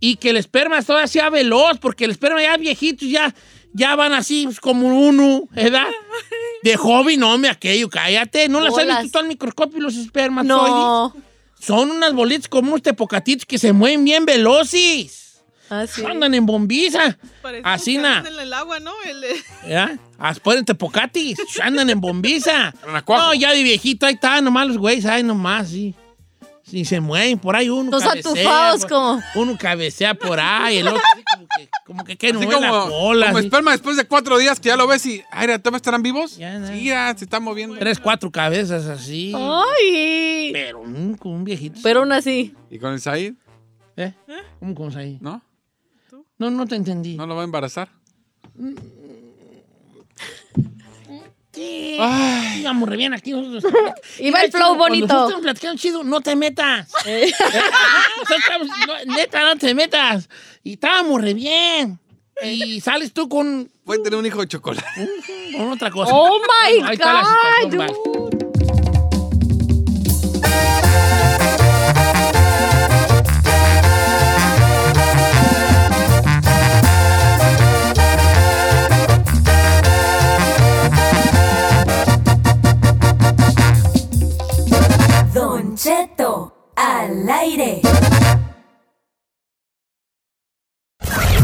[0.00, 3.34] y que el esperma todavía sea veloz, porque el esperma ya viejitos ya,
[3.72, 5.88] ya van así pues, como uno, ¿verdad?
[6.62, 8.48] De joven, no, me aquello, cállate.
[8.48, 9.02] ¿No las has Bolas.
[9.02, 10.44] visto tú al microscopio los espermas?
[10.44, 11.14] No.
[11.60, 15.40] Son unas bolitas como unos tepocatitos que se mueven bien veloces.
[15.70, 16.02] Ah, sí.
[16.04, 17.18] Andan en bombiza.
[17.62, 18.24] Así, na.
[18.26, 18.92] en el agua, ¿no?
[19.04, 19.24] El,
[19.68, 19.98] ¿Ya?
[20.42, 21.38] Pueden tepocatis.
[21.62, 22.74] Andan en bombiza.
[23.06, 25.94] No, ya de viejito, ahí está, nomás los güeyes, ahí nomás, sí.
[26.68, 27.90] Sí, se mueven por ahí uno.
[27.90, 32.04] Los cabecea, atufados por- como- Uno cabecea por ahí, el otro así como que, como
[32.04, 33.26] que, que no la como, cola.
[33.26, 33.46] como así.
[33.46, 36.36] esperma después de cuatro días que ya lo ves y, ay, ¿todavía estarán vivos?
[36.36, 36.66] Ya, ya.
[36.66, 37.76] Sí, ya se están moviendo.
[37.78, 39.32] Tres, cuatro cabezas así.
[39.34, 40.50] Ay.
[40.52, 41.80] Pero un, con un viejito.
[41.82, 42.54] Pero aún así.
[42.70, 43.34] ¿Y con el Said?
[43.96, 44.12] ¿Eh?
[44.60, 45.18] ¿Cómo, cómo es ahí?
[45.22, 45.40] ¿No?
[46.36, 47.16] No, no te entendí.
[47.16, 47.88] ¿No lo va a embarazar?
[51.58, 51.98] Sí.
[52.60, 53.32] Íbamos re bien aquí.
[54.20, 55.06] Iba el flow bonito.
[55.06, 56.88] nosotros estamos platicando chido, no te metas.
[57.04, 60.28] Estamos- no, neta, no te metas.
[60.62, 61.98] Y estábamos re bien.
[62.42, 64.86] Y sales tú con, Puede tener un hijo de chocolate.
[65.56, 66.12] con otra cosa.
[66.14, 68.37] Oh my Ahí está la
[85.88, 87.80] Cheto al aire.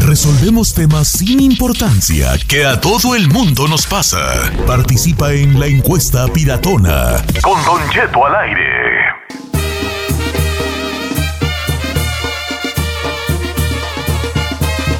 [0.05, 4.51] Resolvemos temas sin importancia que a todo el mundo nos pasa.
[4.67, 7.25] Participa en la encuesta piratona.
[7.41, 9.09] Con Don Cheto al aire.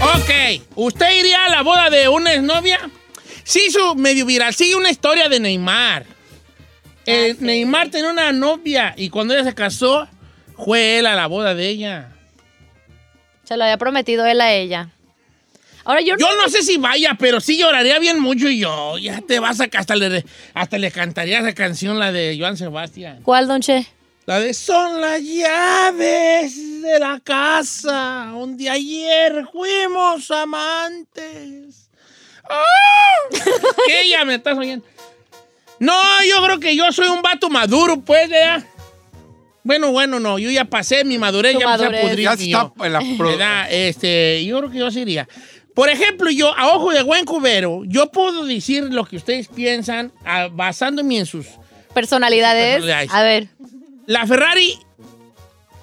[0.02, 2.80] Ok, ¿usted iría a la boda de una exnovia?
[3.44, 4.56] Sí, hizo medio viral.
[4.56, 6.15] Sigue una historia de Neymar.
[7.06, 10.08] Eh, Neymar tenía una novia y cuando ella se casó,
[10.58, 12.12] Fue él a la boda de ella.
[13.44, 14.90] Se lo había prometido él a ella.
[15.84, 18.98] Ahora yo, Yo no sé si vaya, pero sí lloraría bien mucho y yo.
[18.98, 23.20] Ya te vas a hasta le, hasta le cantaría esa canción, la de Joan Sebastián.
[23.22, 23.86] ¿Cuál, don Che?
[24.26, 31.92] La de son las llaves de la casa donde ayer fuimos amantes.
[32.50, 32.64] ¡Ah!
[33.88, 34.84] ¿Qué ya me estás oyendo?
[35.80, 35.94] No,
[36.30, 38.66] yo creo que yo soy un vato maduro, pues, ya.
[39.64, 42.02] Bueno, bueno, no, yo ya pasé mi madurez, Tu ya me madurez.
[42.02, 43.68] se pudrir Ya está en la ¿Verdad?
[43.72, 45.28] Este, yo creo que yo sería.
[45.74, 50.12] Por ejemplo, yo, a ojo de buen cubero, yo puedo decir lo que ustedes piensan
[50.24, 51.48] ah, basándome en sus
[51.94, 52.76] Personalidades.
[52.76, 53.12] Personalidades.
[53.12, 53.48] A ver.
[54.06, 54.78] la Ferrari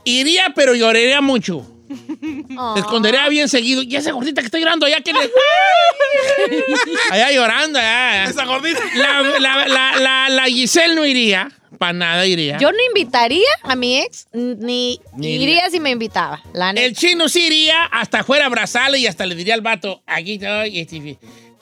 [0.04, 1.66] iría, pero lloraría mucho.
[2.56, 2.74] Oh.
[2.76, 3.82] Escondería bien seguido.
[3.82, 5.20] Y esa gordita que está llorando allá, que le...
[7.10, 8.24] allá llorando, allá.
[8.24, 8.80] Esa gordita.
[8.94, 11.50] La, la, la, la, la Giselle no iría.
[11.78, 12.58] Para nada iría.
[12.58, 15.70] Yo no invitaría a mi ex, ni, Ni iría iría.
[15.70, 16.42] si me invitaba.
[16.52, 16.86] La neta.
[16.86, 20.34] El chino sí iría hasta fuera a abrazarle y hasta le diría al vato, aquí
[20.34, 21.18] estoy, este,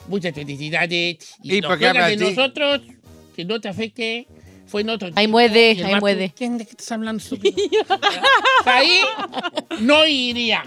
[0.09, 1.17] muchas felicidades.
[1.43, 2.83] ¿Y Y, que qué hagas de nosotros,
[3.35, 4.27] que no te afecte,
[4.71, 5.33] fue en otro Ahí tiempo".
[5.33, 6.33] muerde, Y el ahí vato, muerde.
[6.37, 7.53] ¿Quién de qué estás hablando, estúpido?
[8.65, 9.01] Ahí
[9.81, 10.65] no iría.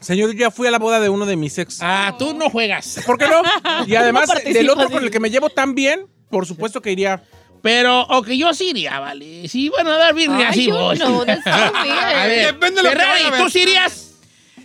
[0.00, 1.78] Señor, yo ya fui a la boda de uno de mis ex.
[1.80, 3.00] Ah, tú no juegas.
[3.06, 3.42] ¿Por qué no?
[3.86, 5.06] Y además, No del otro con sí.
[5.06, 7.22] el que me llevo tan bien, por supuesto que iría.
[7.62, 9.48] Pero, ok, yo sí iría, vale.
[9.48, 10.98] Sí, bueno, a dar birria, sí voy.
[10.98, 11.40] weird.
[11.46, 13.52] A ver, Depende de lo que Ferrari, vaya a ¿tú ver.
[13.52, 14.10] sí irías?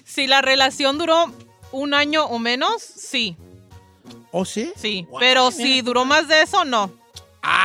[0.03, 1.31] Si la relación duró
[1.71, 3.37] un año o menos, sí,
[4.31, 4.73] ¿O sí?
[4.75, 5.05] sí.
[5.09, 5.63] Wow, Pero mira.
[5.63, 6.91] si duró más de eso, no.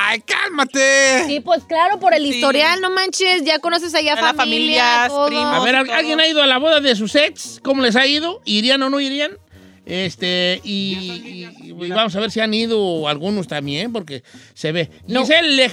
[0.06, 1.24] ¡Ay, cálmate!
[1.26, 2.30] Sí, pues claro, por el Sí.
[2.34, 5.26] historial, no manches, ya conoces allá A la familia, familia, todo.
[5.28, 5.54] primos.
[5.54, 5.96] A ver, ¿al- todo.
[5.96, 7.60] ¿alguien ha ido a la boda de sus ex?
[7.62, 8.40] ¿Cómo les ha ido?
[8.44, 9.38] ¿Irían o no irían?
[9.86, 14.22] Este, y, y- y vamos a ver si han ido algunos también, porque
[14.54, 14.88] se ve.
[15.06, 15.20] No.
[15.20, 15.68] Giselle, ¿le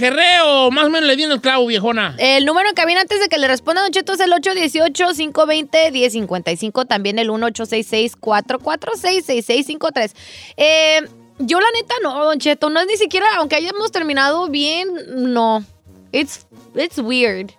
[0.72, 2.16] más o menos le di en el clavo, viejona?
[2.20, 7.20] El número en cabina antes de que le responda Don Cheto es el 818-520-1055, también
[7.20, 10.12] el 1866-446-6653.
[10.58, 11.00] Eh,
[11.42, 15.64] yo la neta no, Don Cheto, no es ni siquiera, aunque hayamos terminado bien, no.
[16.12, 17.52] It's, it's weird.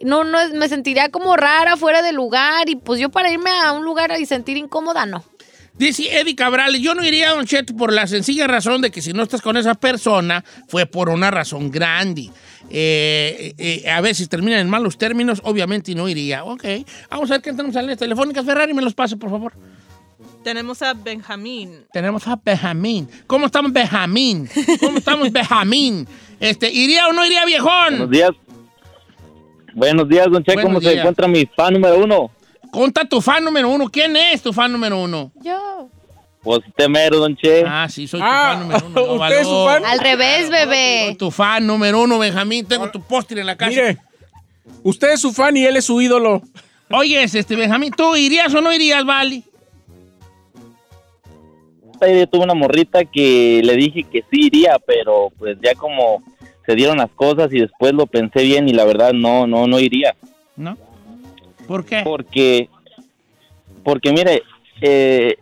[0.00, 3.72] No, no, me sentiría como rara, fuera de lugar, y pues yo para irme a
[3.72, 5.24] un lugar y sentir incómoda, no.
[5.74, 9.00] Dice Eddie Cabral, yo no iría a Don Cheto por la sencilla razón de que
[9.00, 12.30] si no estás con esa persona, fue por una razón grande.
[12.68, 16.44] Eh, eh, a ver si terminan en malos términos, obviamente no iría.
[16.44, 16.64] Ok,
[17.10, 18.44] vamos a ver qué tenemos en las telefónicas.
[18.44, 19.54] Ferrari, me los pase, por favor.
[20.42, 21.84] Tenemos a Benjamín.
[21.92, 23.08] Tenemos a Benjamín.
[23.26, 24.48] ¿Cómo estamos, Benjamín?
[24.80, 26.06] ¿Cómo estamos, Benjamín?
[26.40, 28.10] Este, ¿Iría o no iría, Buenos viejón?
[28.10, 28.30] días.
[29.74, 30.54] Buenos días, don Che.
[30.54, 32.30] Buenos ¿Cómo se encuentra mi fan número uno?
[32.72, 33.88] Conta tu fan número uno.
[33.88, 35.30] ¿Quién es tu fan número uno?
[35.42, 35.88] Yo.
[36.42, 37.64] Pues usted mero, don Che.
[37.66, 39.06] Ah, sí, soy tu Ah, fan número uno.
[39.06, 39.84] no, ¿usted es su fan?
[39.84, 41.16] Al revés, Soy bebé.
[41.18, 42.66] tu fan número uno, Benjamín.
[42.66, 43.70] Tengo tu póster en la casa.
[43.70, 43.98] Mire,
[44.82, 46.42] usted es su fan y él es su ídolo.
[46.90, 49.44] Oye, este, Benjamín, ¿tú irías o no irías, Vali?
[52.08, 56.22] Yo tuve una morrita que le dije que sí iría, pero pues ya como
[56.66, 59.78] se dieron las cosas y después lo pensé bien y la verdad no, no, no
[59.80, 60.14] iría.
[60.56, 60.76] ¿No?
[61.66, 62.02] ¿Por qué?
[62.04, 62.68] Porque,
[63.84, 64.42] porque mire,
[64.80, 65.36] eh,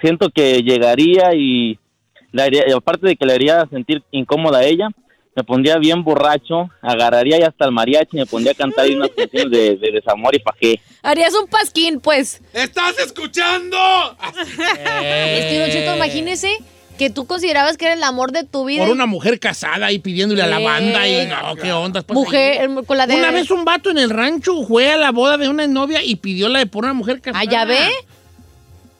[0.00, 1.78] siento que llegaría y,
[2.32, 4.88] la haría- aparte de que le haría sentir incómoda a ella,
[5.36, 8.94] me pondría bien borracho, agarraría ya hasta el mariachi y me pondría a cantar ahí
[8.94, 10.80] unas canciones de, de desamor y pa' qué.
[11.02, 12.40] Harías un pasquín, pues.
[12.52, 13.76] ¿Estás escuchando?
[14.38, 16.50] Es que, Don Cheto, imagínese
[16.98, 18.84] que tú considerabas que era el amor de tu vida.
[18.84, 22.02] Por una mujer casada ahí pidiéndole a la banda y no, qué onda.
[22.02, 23.16] pues, Mujer, eh, con la de...
[23.16, 26.14] Una vez un vato en el rancho fue a la boda de una novia y
[26.16, 27.40] pidió la de por una mujer casada.
[27.44, 27.88] Ah, ¿ya ve?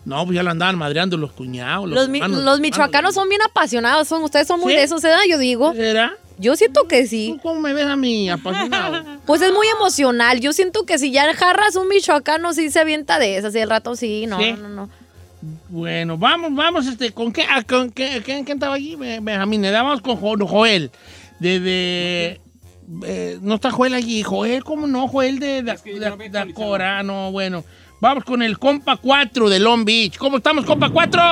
[0.05, 1.89] No, pues ya la andaban madreando los cuñados.
[1.89, 4.79] Los, Los, mi- los michoacanos son bien apasionados, son, ustedes son muy ¿Sí?
[4.79, 5.21] de esos, ¿verdad?
[5.31, 5.73] Yo digo.
[5.73, 6.15] ¿Será?
[6.39, 7.35] Yo siento que sí.
[7.37, 9.05] ¿Tú ¿Cómo me ves a mí apasionado?
[9.27, 10.41] Pues es muy emocional.
[10.41, 13.55] Yo siento que si ya jarras un michoacano, sí se avienta de esas.
[13.55, 14.53] Y el rato sí, no, ¿Sí?
[14.53, 14.91] no, no, no.
[15.69, 17.45] bueno, vamos, vamos, este, ¿con qué?
[17.49, 18.21] ah, ¿Con qué?
[18.25, 18.97] ¿Quién, estaba allí?
[18.97, 20.91] Be- Benjamín, le damos con Jo- Joel.
[21.39, 22.41] De, de-
[23.07, 24.23] eh, no está Joel allí.
[24.23, 25.09] Joel, ¿cómo no?
[25.09, 27.65] Joel de, de, de- no, bueno.
[28.01, 30.19] Vamos con el compa 4 de Long Beach.
[30.19, 31.23] ¿Cómo estamos, compa 4?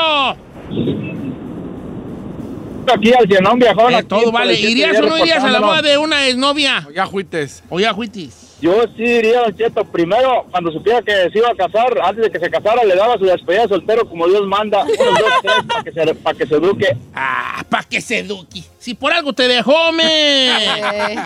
[2.93, 3.95] Aquí al llenón, viejón.
[3.95, 4.55] Eh, todo vale.
[4.55, 6.89] ¿Irías o no irías a la boda de una exnovia?
[6.95, 7.63] Ya juites.
[7.69, 8.49] O ya juitis.
[8.63, 9.85] Yo sí iría, Don Cheto.
[9.85, 13.19] Primero, cuando supiera que se iba a casar, antes de que se casara, le daba
[13.19, 14.83] su despedida de soltero como Dios manda.
[14.85, 16.97] Unos dos, tres, para que se, que se eduque.
[17.13, 18.63] Ah, para que se eduque.
[18.79, 20.49] Si por algo te dejó, me.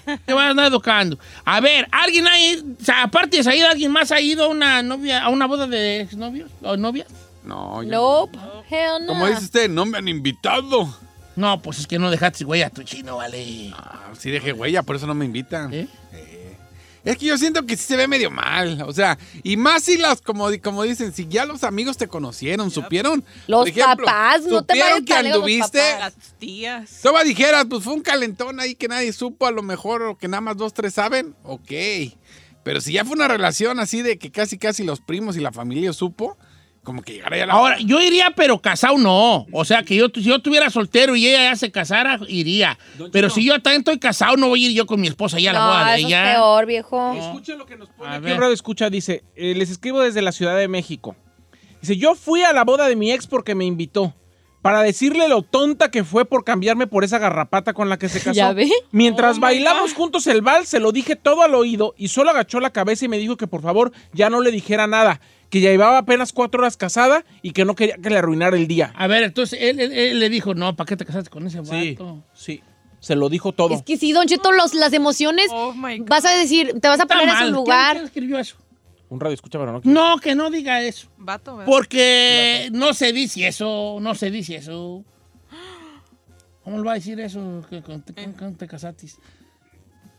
[0.24, 1.18] te vas a andar educando.
[1.44, 5.22] A ver, ¿alguien o sea, aparte de Said, alguien más ha ido a una novia,
[5.22, 7.08] a una boda de exnovios o novias?
[7.44, 8.38] No, yo- Nope.
[8.70, 9.08] Hell no.
[9.08, 10.88] Como dice usted, no me han invitado.
[11.36, 13.70] No, pues es que no dejaste güey a tu chino, vale.
[13.76, 15.72] Ah, sí dejé huella, por eso no me invitan.
[15.72, 15.86] ¿Eh?
[16.12, 16.56] Eh,
[17.04, 18.82] Es que yo siento que sí se ve medio mal.
[18.82, 22.70] O sea, y más si las, como, como dicen, si ya los amigos te conocieron,
[22.70, 23.22] supieron.
[23.46, 25.78] Los por ejemplo, papás, no te supieron que los anduviste.
[25.78, 26.00] papás.
[26.16, 27.00] Las tías.
[27.02, 30.26] Toma dijeras, pues fue un calentón ahí que nadie supo, a lo mejor, o que
[30.26, 31.36] nada más dos, tres saben.
[31.44, 31.70] Ok.
[32.64, 35.52] Pero si ya fue una relación así de que casi, casi los primos y la
[35.52, 36.36] familia supo,
[36.86, 37.52] como que llegara ya la.
[37.52, 39.44] Ahora, yo iría, pero casado no.
[39.52, 42.78] O sea, que yo, si yo estuviera soltero y ella ya se casara, iría.
[43.12, 45.50] Pero si yo también estoy casado, no voy a ir yo con mi esposa ya
[45.50, 46.32] a la No, boda de eso es ella.
[46.32, 47.12] peor, viejo.
[47.14, 48.34] Escucha lo que nos pone A aquí ver.
[48.34, 51.16] un radio escucha, dice, eh, les escribo desde la Ciudad de México.
[51.82, 54.14] Dice, yo fui a la boda de mi ex porque me invitó.
[54.62, 58.18] Para decirle lo tonta que fue por cambiarme por esa garrapata con la que se
[58.24, 58.32] casó.
[58.32, 58.68] ¿Ya ve?
[58.90, 62.58] Mientras Oh, bailamos juntos el vals, se lo dije todo al oído y solo agachó
[62.58, 65.20] la cabeza y me dijo que por favor ya no le dijera nada.
[65.50, 68.66] Que ya llevaba apenas cuatro horas casada y que no quería que le arruinara el
[68.66, 68.92] día.
[68.96, 71.64] A ver, entonces él, él- él le dijo, no, ¿para qué te casaste con ese
[71.64, 72.24] Sí, vato?
[72.34, 72.62] sí.
[72.98, 73.72] Se lo dijo todo.
[73.74, 76.08] Es que sí, Don Cheto, los, las emociones, Oh my God.
[76.08, 77.92] vas a decir, te vas a poner en su ¿Quién- lugar.
[77.94, 78.56] quién escribió eso?
[79.08, 79.80] Un radio escucha, pero no.
[79.84, 81.06] No, que no diga eso.
[81.16, 81.70] Vato, ¿verdad?
[81.70, 85.04] Porque no se dice eso, no se dice eso.
[86.64, 87.62] ¿Cómo le va a decir eso?
[87.70, 89.06] con- con- con te casaste?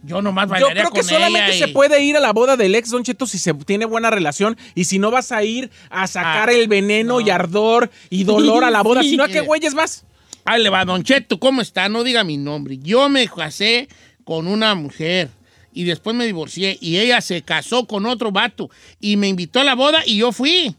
[0.03, 2.75] Yo nomás Yo creo que con solamente ella se puede ir a la boda del
[2.75, 6.07] ex Don Cheto si se tiene buena relación y si no vas a ir a
[6.07, 9.09] sacar Ah, el veneno y ardor y dolor a la boda, Sí.
[9.11, 10.05] sino a qué güeyes vas.
[10.45, 11.89] Ahí le va, Don Cheto, ¿cómo está?
[11.89, 12.77] No diga mi nombre.
[12.77, 13.89] Yo me casé
[14.23, 15.29] con una mujer
[15.73, 18.69] y después me divorcié y ella se casó con otro vato
[19.01, 20.75] y me invitó a la boda y yo fui.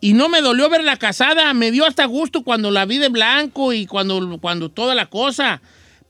[0.00, 3.72] Y no me dolió verla casada, me dio hasta gusto cuando la vi de blanco
[3.72, 5.62] y cuando, cuando toda la cosa.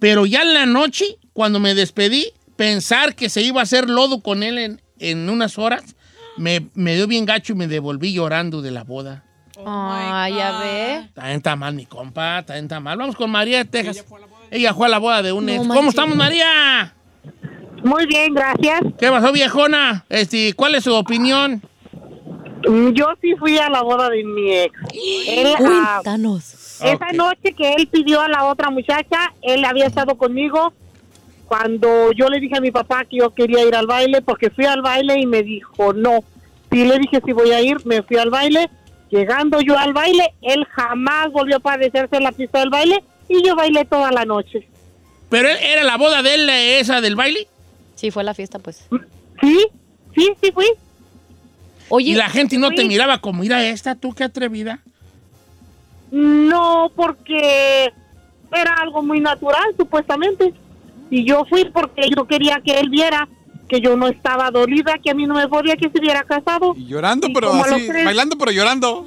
[0.04, 4.20] Pero ya en la noche, cuando me despedí, pensar que se iba a hacer lodo
[4.20, 5.96] con él en, en unas horas,
[6.36, 9.24] me, me dio bien gacho y me devolví llorando de la boda.
[9.64, 11.08] Ah, ya ve.
[11.14, 12.98] También está mal, mi compa, también está mal.
[12.98, 14.04] Vamos con María de Texas.
[14.50, 15.66] Ella fue a la boda de un No ex.
[15.68, 16.92] ¿Cómo estamos, María?
[17.82, 18.82] Muy bien, gracias.
[18.98, 20.04] ¿Qué pasó, viejona?
[20.10, 21.62] Este, ¿Cuál es su opinión?
[22.68, 24.74] Mm, Yo sí fui a la boda de mi ex.
[25.28, 26.63] Él, ah, Cuéntanos.
[26.80, 27.12] Esa Ok.
[27.14, 30.72] noche que él pidió a la otra muchacha, él había estado conmigo
[31.46, 34.64] cuando yo le dije a mi papá que yo quería ir al baile porque fui
[34.64, 36.24] al baile y me dijo no.
[36.72, 38.68] Sí le dije si voy a ir, me fui al baile.
[39.10, 43.46] Llegando yo al baile, él jamás volvió a padecerse en la pista del baile y
[43.46, 44.66] yo bailé toda la noche.
[45.28, 47.46] ¿Pero él- era la boda de él, eh, esa del baile?
[47.94, 48.88] Sí, fue la fiesta, pues.
[49.40, 49.66] Sí,
[50.16, 50.66] sí, sí fui.
[51.90, 54.80] Oye, Y la gente no te miraba como, mira esta, tú qué atrevida.
[56.10, 57.92] No, porque
[58.52, 60.52] era algo muy natural, supuestamente.
[61.10, 63.28] Y yo fui porque yo quería que él viera
[63.68, 66.74] que yo no estaba dolida, que a mí no me podía que se hubiera casado.
[66.76, 69.06] Y llorando, Y pero así, tres- bailando, pero llorando.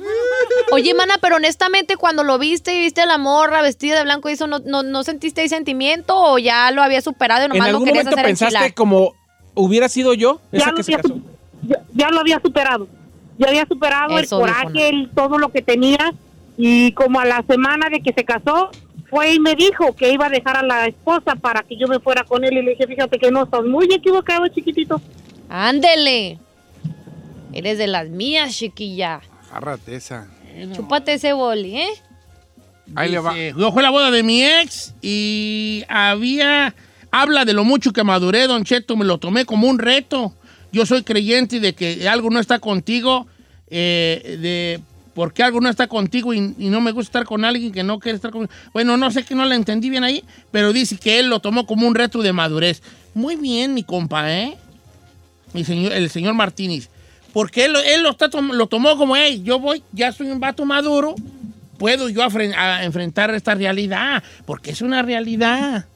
[0.72, 4.30] oye, mana, pero honestamente, cuando lo viste y viste a la morra vestida de blanco
[4.30, 7.50] y eso, ¿no, no, no sentiste ahí sentimiento o ya lo habías superado y ¿En
[7.50, 8.74] nomás lo algún querías momento hacer pensaste enchilar?
[8.74, 9.14] como
[9.54, 11.16] hubiera sido yo esa Ya que lo, se había, casó?
[11.64, 12.88] ya, ya lo había superado.
[13.38, 16.14] Ya había superado Eso, el coraje, el, todo lo que tenía.
[16.58, 18.72] Y como a la semana de que se casó,
[19.10, 22.00] fue y me dijo que iba a dejar a la esposa para que yo me
[22.00, 22.58] fuera con él.
[22.58, 25.02] Y le dije, fíjate que no, estás muy equivocado, chiquitito.
[25.50, 26.40] Ándele.
[27.54, 29.22] Eres de las mías, chiquilla.
[29.50, 30.28] Agárrate esa.
[30.76, 31.90] Chúpate ese boli, ¿eh?
[32.96, 33.36] Ahí le va.
[33.36, 36.74] Yo fue la boda de mi ex y había...
[37.10, 40.34] Habla de lo mucho que maduré, Don Cheto, me lo tomé como un reto.
[40.74, 43.28] Yo soy creyente de que algo no está contigo,
[43.70, 44.82] eh, de
[45.18, 48.18] porque algo no está contigo y, no me gusta estar con alguien que no quiere
[48.18, 48.54] estar conmigo.
[48.72, 51.66] Bueno, no sé que no la entendí bien ahí, pero dice que él lo tomó
[51.66, 52.84] como un reto de madurez.
[53.16, 54.56] Muy bien, mi compa, ¿eh?
[55.56, 56.90] El señor, el señor Martínez.
[57.34, 61.16] Porque él, lo, está lo tomó como, hey, yo voy, ya soy un vato maduro,
[61.80, 65.88] puedo yo a enfrentar esta realidad, porque es una realidad.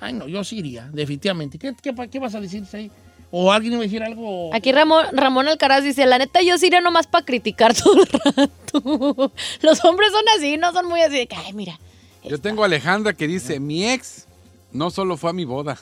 [0.00, 1.56] Ay, no, yo sí iría, definitivamente.
[1.56, 2.90] ¿Qué, qué, qué vas a decir ahí?
[3.36, 4.54] ¿O alguien iba a decir algo?
[4.54, 8.06] Aquí Ramón, Ramón Alcaraz dice, la neta yo sí iría nomás para criticar todo el
[8.06, 9.32] rato.
[9.60, 11.80] Los hombres son así, no son muy así de que, ay, mira.
[12.22, 14.28] Yo tengo a Alejandra que dice, mi ex
[14.70, 15.76] no solo fue a mi boda,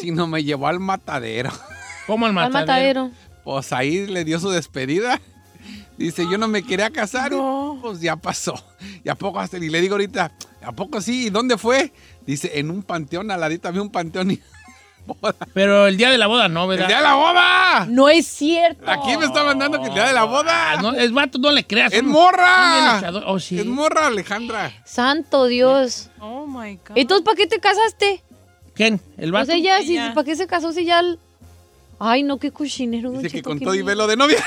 [0.00, 1.52] sino me llevó al matadero.
[2.08, 3.12] ¿Cómo el Al matadero.
[3.44, 5.20] Pues ahí le dio su despedida.
[5.96, 7.30] Dice, yo no me quería casar.
[7.82, 8.54] Pues ya pasó.
[9.04, 9.58] ¿Y a poco hasta?
[9.58, 11.26] Y le digo ahorita, ¿a poco sí?
[11.26, 11.92] ¿Y dónde fue?
[12.26, 14.40] Dice, en un panteón, al ladito había un panteón y...
[15.52, 16.84] Pero el día de la boda no, ¿verdad?
[16.84, 17.86] ¡El día de la boda!
[17.88, 18.84] No es cierto.
[18.90, 20.72] Aquí me está mandando que el día de la boda.
[20.72, 21.92] Ah, no, es vato, no le creas.
[21.92, 23.00] ¡Es son- morra!
[23.00, 23.58] echador- Oh, sí.
[23.58, 24.72] Es morra, Alejandra.
[24.84, 26.10] Santo Dios.
[26.20, 26.96] Oh my God.
[26.96, 28.22] Entonces, ¿para qué te casaste?
[28.74, 29.00] ¿Quién?
[29.18, 29.46] ¿El vato?
[29.46, 30.14] Pues ella, sí, Ella.
[30.14, 31.00] ¿para qué se casó si ya...
[31.00, 31.18] el-
[32.00, 34.42] Ay, no, qué cochinero, Don Dice que con todo y velo de novia.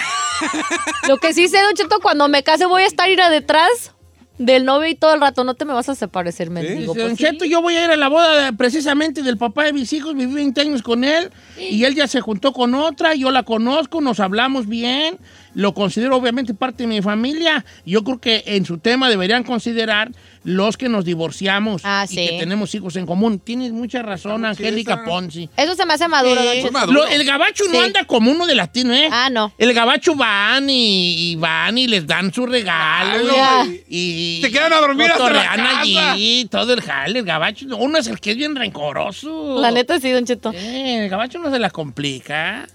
[1.07, 3.93] Lo que sí sé, Don Cheto, cuando me case voy a estar ir a detrás
[4.37, 6.93] Del novio y todo el rato, no te me vas a desaparecer, mendigo.
[6.93, 9.63] Dice, Don Pues, Cheto, yo voy a ir a la boda de- precisamente del papá
[9.63, 13.15] de mis hijos, viví 20 años con él y él ya se juntó con otra,
[13.15, 15.17] yo la conozco, nos hablamos bien,
[15.53, 17.63] lo considero obviamente parte de mi familia.
[17.85, 20.11] Yo creo que en su tema deberían considerar
[20.43, 23.39] los que nos divorciamos y que tenemos hijos en común.
[23.39, 25.49] Tienes mucha razón, Angélica Ponzi.
[25.57, 26.61] Eso se me hace maduro, Sí.
[26.71, 26.93] Don.
[26.93, 29.09] Lo- el gabacho no anda como uno de latino, ¿eh?
[29.11, 29.51] Ah, no.
[29.57, 33.35] El gabacho van y, y van y les dan su regalo.
[33.35, 33.65] Ya.
[33.89, 35.81] Y, y Se quedan a dormir hasta la casa.
[35.81, 37.65] allí, todo el jale, el gabacho.
[37.77, 39.59] Uno es el que es bien rencoroso.
[39.59, 40.51] La neta sí, Don Cheto.
[40.53, 42.67] Eh, el gabacho no se la complica.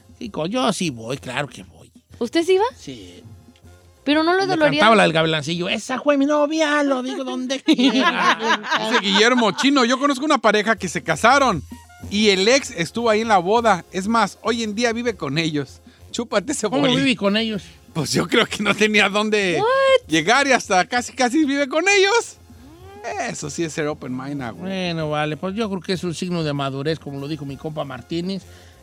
[0.48, 1.71] Yo sí voy, claro que voy.
[2.22, 2.64] ¿Usted sí va?
[2.76, 3.22] Sí.
[4.04, 4.80] Pero no lo Le doloría.
[4.80, 5.68] cantaba la del gablancillo.
[5.68, 8.38] Esa fue mi novia, lo digo donde quiera.
[8.90, 11.62] Dice Guillermo Chino, yo conozco una pareja que se casaron
[12.10, 13.84] y el ex estuvo ahí en la boda.
[13.92, 15.80] Es más, hoy en día vive con ellos.
[16.10, 17.62] Chúpate ese ¿Cómo viví con ellos?
[17.92, 19.62] Pues yo creo que no tenía dónde
[20.08, 22.36] llegar y hasta casi casi vive con ellos.
[23.28, 24.62] Eso sí es ser open mind, ah, güey.
[24.62, 27.56] Bueno, vale, pues yo creo que es un signo de madurez, como lo dijo mi
[27.56, 28.42] compa Martínez.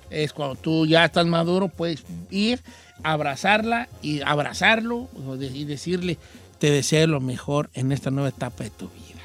[0.09, 2.59] Es cuando tú ya estás maduro, puedes ir,
[3.04, 5.08] abrazarla y abrazarlo
[5.54, 6.18] y decirle,
[6.60, 9.22] te deseo lo mejor en esta nueva etapa de tu vida.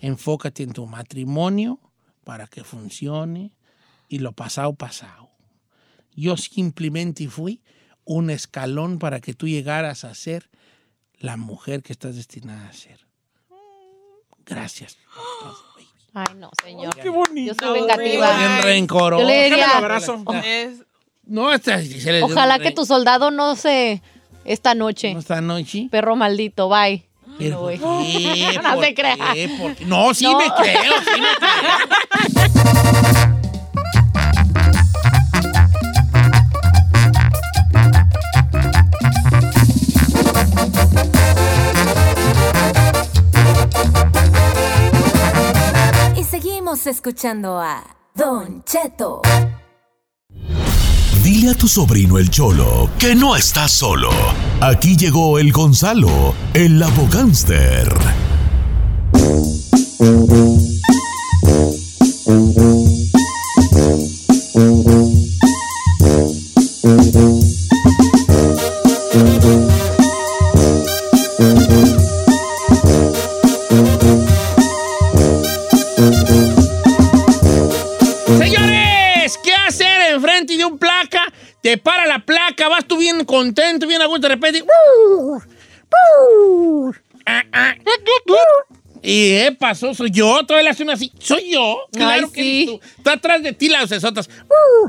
[0.00, 1.78] Enfócate en tu matrimonio
[2.24, 3.52] para que funcione
[4.08, 5.30] y lo pasado, pasado.
[6.14, 7.62] Yo simplemente fui
[8.04, 10.50] un escalón para que tú llegaras a ser
[11.18, 13.06] la mujer que estás destinada a ser.
[14.44, 14.98] Gracias.
[16.14, 16.94] Ay, no, señor.
[16.96, 17.54] Qué bonito.
[17.54, 18.36] Yo soy vengativa.
[18.36, 19.22] Bien rencoroso.
[19.22, 20.22] Yo le diría, abrazo.
[20.44, 20.84] Es-
[21.24, 21.80] No, esta,
[22.22, 24.02] ojalá que tu soldado no se
[24.44, 25.12] esta noche.
[25.14, 25.88] ¿No esta noche?
[25.90, 27.04] Perro maldito, bye.
[27.38, 27.78] Pero, voy.
[27.78, 28.58] ¿por qué?
[28.62, 29.16] No ¿Por se crea.
[29.32, 29.48] qué?
[29.58, 29.84] ¿Por qué?
[29.86, 30.38] No, sí No.
[30.38, 32.72] me creo, sí me creo.
[46.16, 47.82] Y seguimos escuchando a
[48.14, 49.22] Don Cheto.
[51.32, 54.10] Dile a tu sobrino el Cholo que no está solo.
[54.60, 57.88] Aquí llegó el Gonzalo, el abogánster.
[81.72, 84.62] Te para la placa, vas tú bien contento, bien a gusto, de repente.
[87.24, 87.74] Ah, ah.
[89.04, 91.10] Y eh, pasó, soy yo, todavía le hace una así.
[91.18, 92.62] Soy yo, claro Ay, que sí.
[92.62, 92.80] eres tú.
[92.98, 94.28] Está atrás de ti las cesotas.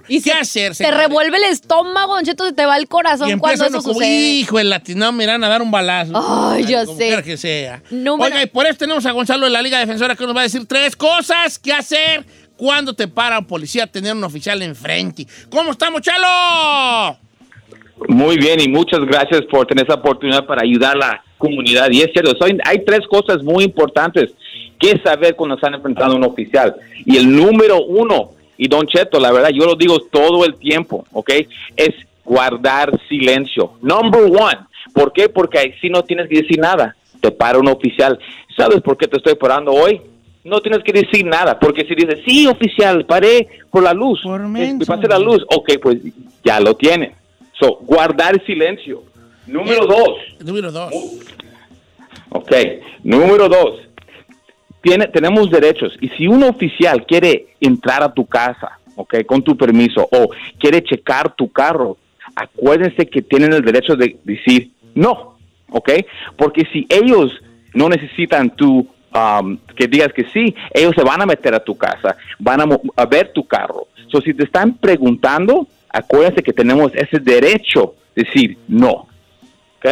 [0.08, 3.64] ¿Qué hacer, Te revuelve el estómago, Don Cheto, se te va el Y corazón cuando
[3.64, 4.10] empieza eso como, sucede.
[4.16, 6.14] hijo, el latino, miran a dar un balazo.
[6.52, 7.08] Ay, yo como sé.
[7.08, 7.82] quiera que sea.
[7.90, 10.42] Número- Oiga, y por eso tenemos a Gonzalo de la Liga Defensora que nos va
[10.42, 12.24] a decir tres cosas que hacer
[12.64, 15.28] cuando te para un policía a tener un oficial enfrente.
[15.50, 17.18] ¿Cómo estamos, Chalo?
[18.08, 21.92] Muy bien y muchas gracias por tener esa oportunidad para ayudar a la comunidad.
[21.92, 24.32] Y es cierto, soy- hay tres cosas muy importantes
[24.80, 26.74] que saber cuando están enfrentando a un oficial.
[27.06, 31.06] Y el número uno, y Don Cheto, la verdad, yo lo digo todo el tiempo,
[31.12, 31.32] ¿ok?
[31.76, 31.94] Es
[32.24, 33.74] guardar silencio.
[33.82, 34.60] Number one.
[34.94, 35.28] ¿Por qué?
[35.28, 36.96] Porque así no tienes que decir nada.
[37.20, 38.18] Te para un oficial.
[38.56, 40.00] ¿Sabes por qué te estoy parando hoy?
[40.44, 44.74] No tienes que decir nada, porque si dices, sí, oficial, paré por la luz, Eh,
[44.78, 46.00] me pasé la luz, ok, pues
[46.44, 47.14] ya lo tienen.
[47.60, 49.04] So, guardar silencio.
[49.48, 50.10] Número dos.
[50.44, 50.94] Número dos.
[52.30, 52.52] Ok.
[53.04, 53.82] Número dos.
[54.82, 55.98] Tiene, tenemos derechos.
[56.02, 60.30] Y si un oficial quiere entrar a tu casa, ok, con tu permiso, o
[60.60, 61.98] quiere checar tu carro,
[62.36, 65.38] acuérdense que tienen el derecho de decir no,
[65.70, 65.90] ok.
[66.38, 67.32] Porque si ellos
[67.74, 71.76] no necesitan tu um, que digas que sí, ellos se van a meter a tu
[71.76, 73.88] casa, van a, a ver tu carro.
[74.12, 79.08] So, si te están preguntando, acuérdense que tenemos ese derecho de decir no,
[79.78, 79.86] ok.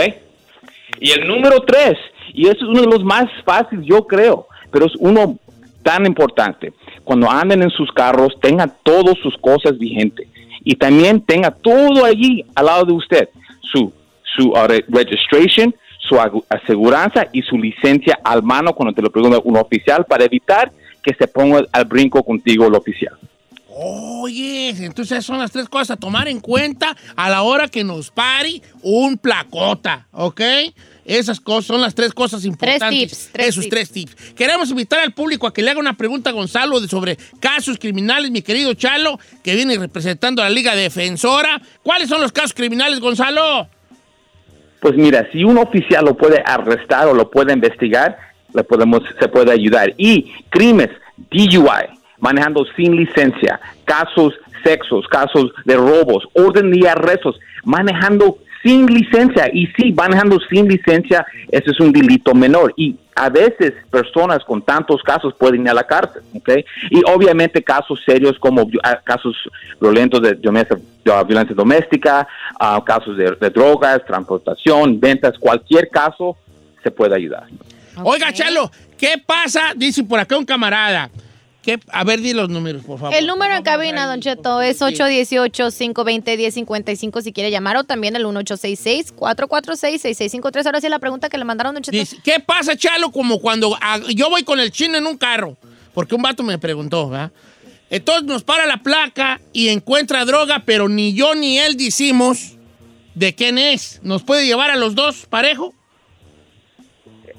[1.00, 1.98] Y el número tres,
[2.34, 5.38] y eso es uno de los más fáciles, yo creo, pero es uno
[5.84, 6.74] tan importante.
[7.04, 10.28] Cuando anden en sus carros, tengan todas sus cosas vigentes.
[10.64, 13.30] Y también tenga todo allí al lado de usted.
[13.62, 13.92] Su,
[14.36, 15.74] su uh, re- registration,
[16.12, 20.72] su aseguranza y su licencia al mano cuando te lo pregunta un oficial para evitar
[21.02, 23.18] que se ponga al brinco contigo el oficial.
[23.74, 27.84] Oye, entonces esas son las tres cosas a tomar en cuenta a la hora que
[27.86, 30.42] nos pare un placota, ¿ok?
[31.06, 32.90] Esas cosas son las tres cosas importantes.
[33.10, 33.70] tips, tres Esos tips.
[33.72, 34.16] tres tips.
[34.36, 37.78] Queremos invitar al público a que le haga una pregunta a Gonzalo de- sobre casos
[37.80, 41.62] criminales, mi querido Chalo, que viene representando a la Liga Defensora.
[41.82, 43.68] ¿Cuáles son los casos criminales, Gonzalo?
[44.82, 48.18] Pues mira, si un oficial lo puede arrestar o lo puede investigar,
[48.54, 49.94] le podemos, se puede ayudar.
[49.96, 50.90] Y crímenes,
[51.30, 51.88] DUI,
[52.20, 59.50] manejando sin licencia, casos sexos, casos de robos, orden de arrestos, manejando sin licencia.
[59.54, 62.74] Y sí, manejando sin licencia, eso es un delito menor.
[62.78, 66.50] Y a veces personas con tantos casos pueden ir a la cárcel, ¿ok?
[66.90, 69.36] Y obviamente casos serios como ah, casos
[69.80, 72.28] violentos de, violencia, de violencia doméstica,
[72.60, 76.38] ah, casos de, de drogas, transportación, ventas, cualquier caso
[76.84, 77.46] se puede ayudar.
[78.04, 79.74] Oiga, Chalo, ¿qué pasa?
[79.76, 81.10] Dice por acá un camarada.
[81.62, 81.80] ¿Qué?
[81.92, 83.16] A ver, di los números, por favor.
[83.16, 90.66] El número en cabina, Don Cheto, es 818-520-1055 si quiere llamar o también el 1866-446-6653.
[90.66, 91.96] Ahora sí la pregunta que le mandaron, Don Cheto.
[91.96, 93.12] Dice, ¿qué pasa, Chalo?
[93.12, 95.56] Como cuando ah, yo voy con el chino en un carro,
[95.94, 97.32] porque un vato me preguntó, ¿verdad?
[97.92, 102.58] Entonces nos para la placa y encuentra droga, pero ni yo ni él decimos
[103.14, 104.00] de quién es.
[104.02, 105.76] ¿Nos puede llevar a los dos parejo?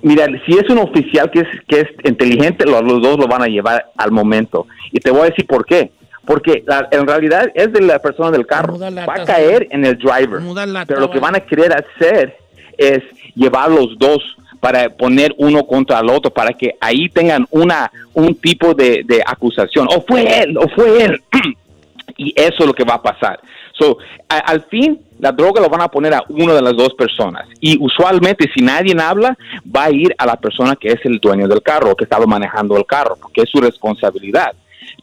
[0.02, 3.42] Mira, si es un oficial que es, que es inteligente, los, los dos lo van
[3.42, 4.66] a llevar al momento.
[4.90, 5.92] Y te voy a decir por qué.
[6.24, 8.74] Porque la- en realidad es de la persona del carro.
[9.08, 10.40] Va a caer en el driver.
[10.86, 12.36] Pero lo que van a querer hacer
[12.76, 13.02] es
[13.34, 14.18] llevar los dos
[14.60, 19.20] para poner uno contra el otro, para que ahí tengan una un tipo de, de
[19.26, 19.88] acusación.
[19.90, 21.20] O fue él, o fue él.
[22.16, 23.40] y eso es lo que va a pasar.
[23.82, 26.94] So, a- al fin, la droga lo van a poner a una de las dos
[26.94, 27.48] personas.
[27.60, 29.36] Y usualmente, si nadie habla,
[29.74, 32.76] va a ir a la persona que es el dueño del carro, que estaba manejando
[32.76, 34.52] el carro, porque es su responsabilidad.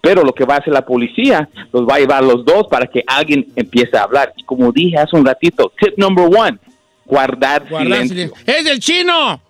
[0.01, 2.87] Pero lo que va a hacer la policía, los va a llevar los dos para
[2.87, 4.31] que alguien empiece a hablar.
[4.37, 6.57] Y como dije hace un ratito, tip number one,
[7.05, 8.15] guardar, Guardar silencio.
[8.15, 8.53] silencio.
[8.53, 9.41] ¡Es del chino!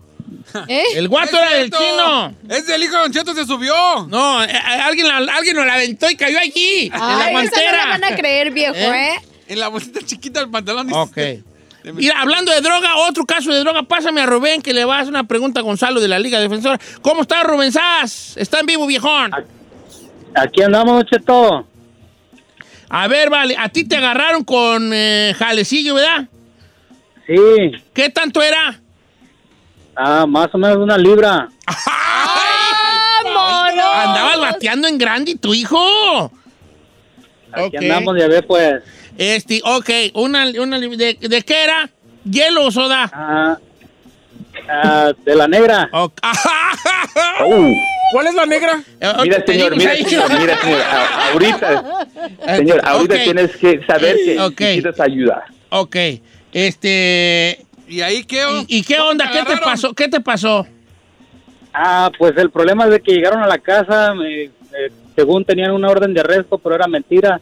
[0.68, 2.34] El guato era del chino.
[2.50, 3.74] Es del hijo de Don Cheto, se subió.
[4.08, 7.36] No, eh, eh, alguien, la- alguien nos la aventó y cayó allí, en la Ay,
[7.46, 9.20] esa no la van a creer, viejo, ¿eh?
[9.48, 10.88] En la bolsita chiquita del pantalón.
[10.88, 11.00] dice.
[11.00, 11.18] Ok.
[11.94, 15.00] Mira, hablando de droga, otro caso de droga, pásame a Rubén que le va a
[15.00, 16.78] hacer una pregunta a Gonzalo de la Liga Defensora.
[17.02, 18.36] ¿Cómo está Rubén Sass?
[18.38, 19.32] ¿Está en vivo, viejón?
[20.36, 21.66] Aquí andamos, Cheto.
[22.90, 26.28] A ver, vale, a ti te agarraron con eh, jalecillo, ¿verdad?
[27.28, 27.36] Sí.
[27.94, 28.80] ¿Qué tanto era?
[30.02, 31.50] Ah, más o menos una libra.
[33.26, 36.32] Andabas bateando en grande, tu hijo.
[37.52, 38.82] Aquí andamos de ver, pues.
[39.18, 41.90] Este, ok, una, una de, ¿de qué era?
[42.24, 43.10] ¿Hielo o soda?
[43.14, 43.58] Ah,
[44.70, 45.90] ah, de la negra.
[48.12, 48.82] ¿Cuál es la negra?
[49.22, 51.84] Mira, señor, mira, señor, mira, señor, a- ahorita,
[52.56, 54.60] señor, ahorita tienes que saber que Ok.
[54.62, 55.44] necesitas ayuda.
[55.70, 55.96] Ok,
[56.54, 57.66] este...
[57.90, 58.44] ¿Y ahí qué?
[58.68, 59.30] ¿Y, y qué onda?
[59.32, 59.94] ¿Qué te pasó?
[59.94, 60.66] ¿Qué te pasó?
[61.74, 64.52] Ah, pues el problema es de que llegaron a la casa, me- eh,
[65.16, 67.40] según tenían una orden de arresto, pero era mentira.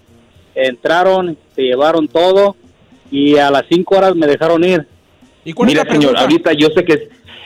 [0.56, 2.56] Entraron, se llevaron todo
[3.12, 4.86] y a las cinco horas me dejaron ir.
[5.66, 6.94] Mira, señor, ahorita yo sé que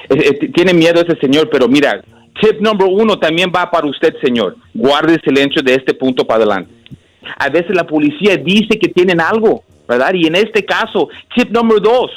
[0.09, 2.01] es- tiene miedo ese señor, pero mira,
[2.41, 4.55] tip number uno también va para usted, señor.
[4.73, 6.71] Guarde silencio de este punto para adelante.
[7.37, 10.13] A veces la policía dice que tienen algo, ¿verdad?
[10.15, 12.09] Y en este caso, tip number dos,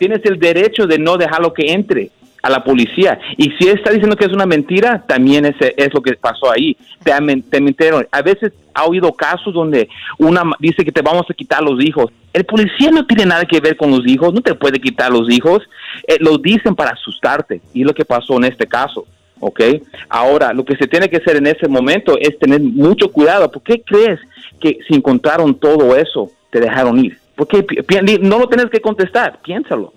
[0.00, 2.10] tienes el derecho de no dejarlo que entre
[2.42, 3.20] a la policía.
[3.36, 6.74] Y si está diciendo que es una mentira, también es, es lo que pasó ahí.
[7.04, 7.12] Te,
[7.50, 8.08] te mintieron.
[8.10, 12.06] A veces ha oído casos donde una dice que te vamos a quitar los hijos.
[12.32, 15.30] El policía no tiene nada que ver con los hijos, no te puede quitar los
[15.30, 15.68] hijos.
[16.08, 17.60] Eh, lo dicen para asustarte.
[17.74, 19.06] Y es lo que pasó en este caso.
[19.38, 19.60] ¿ok?
[20.08, 23.50] Ahora, lo que se tiene que hacer en ese momento es tener mucho cuidado.
[23.52, 24.18] ¿Por qué crees
[24.58, 27.19] que si encontraron todo eso, te dejaron ir?
[27.46, 29.92] Porque no lo tienes que contestar, piénsalo.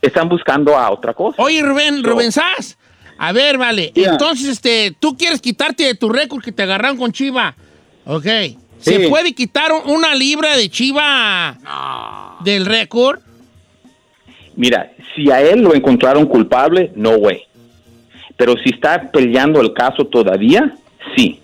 [0.00, 1.40] Están buscando a otra cosa.
[1.42, 2.76] Oye, Rubén, Rubén Sass.
[3.18, 3.92] A ver, vale.
[3.94, 4.12] Yeah.
[4.12, 7.54] Entonces, este, tú quieres quitarte de tu récord que te agarraron con Chiva.
[8.04, 8.26] Ok.
[8.78, 11.56] ¿Se puede quitar un- una libra de Chiva
[12.44, 13.20] del récord?
[14.56, 17.42] Mira, si a él lo encontraron culpable, no way.
[18.36, 20.74] Pero si está peleando el caso todavía,
[21.16, 21.40] sí.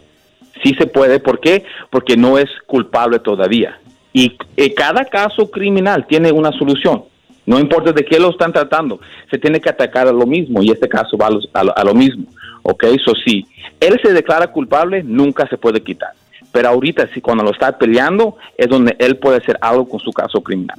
[0.64, 1.20] Sí se puede.
[1.20, 1.64] ¿Por qué?
[1.90, 3.78] Porque no es culpable todavía.
[4.12, 7.04] Y eh, cada caso criminal tiene una solución.
[7.46, 9.00] No importa de qué lo están tratando,
[9.30, 11.94] se tiene que atacar a lo mismo y este caso va a, lo, a lo
[11.94, 12.26] mismo.
[12.62, 12.84] ¿Ok?
[12.84, 13.46] Eso sí,
[13.80, 16.12] él se declara culpable, nunca se puede quitar.
[16.52, 20.12] Pero ahorita, sí, cuando lo está peleando, es donde él puede hacer algo con su
[20.12, 20.78] caso criminal.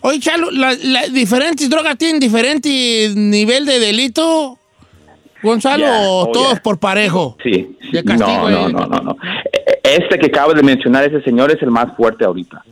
[0.00, 4.58] Oye, Chalo, ¿las diferentes drogas tienen diferente nivel de delito?
[5.42, 7.36] Gonzalo, Ya, o oh, todos por parejo.
[7.42, 7.76] Sí.
[7.80, 7.90] sí.
[7.92, 8.72] De castigo, no, no, eh.
[8.72, 9.16] no, no, no.
[9.96, 12.62] Este que acaba de mencionar ese señor es el más fuerte ahorita.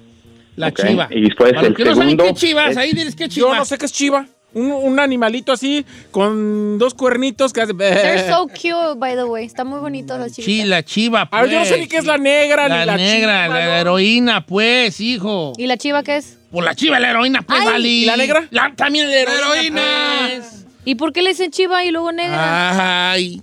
[0.57, 1.09] La chiva.
[1.11, 2.25] Y después Para el que no saben segundo.
[2.25, 3.59] qué chivas, es- ahí diles qué Yo chivas.
[3.59, 4.27] no sé qué es chiva.
[4.55, 7.73] Un, un animalito así con dos cuernitos que hace.
[7.73, 9.47] They're so cute, by the way.
[9.47, 10.69] Está muy bonito las Sí, chivitas.
[10.69, 11.81] la chiva, A ver, yo no sé pues.
[11.81, 13.73] ni qué es la negra La ni la negra, chiva, la ¿no?
[13.77, 15.55] heroína, pues, hijo.
[15.57, 16.39] ¿Y la chiva qué es?
[16.51, 17.89] Por la chiva, la heroína, pues, vale.
[17.89, 18.47] ¿Y la negra?
[18.51, 19.47] La- también la heroína.
[19.55, 19.83] heroína.
[20.29, 20.67] pues.
[20.85, 23.11] ¿Y por qué le dicen chiva y luego negra?
[23.13, 23.41] Ay.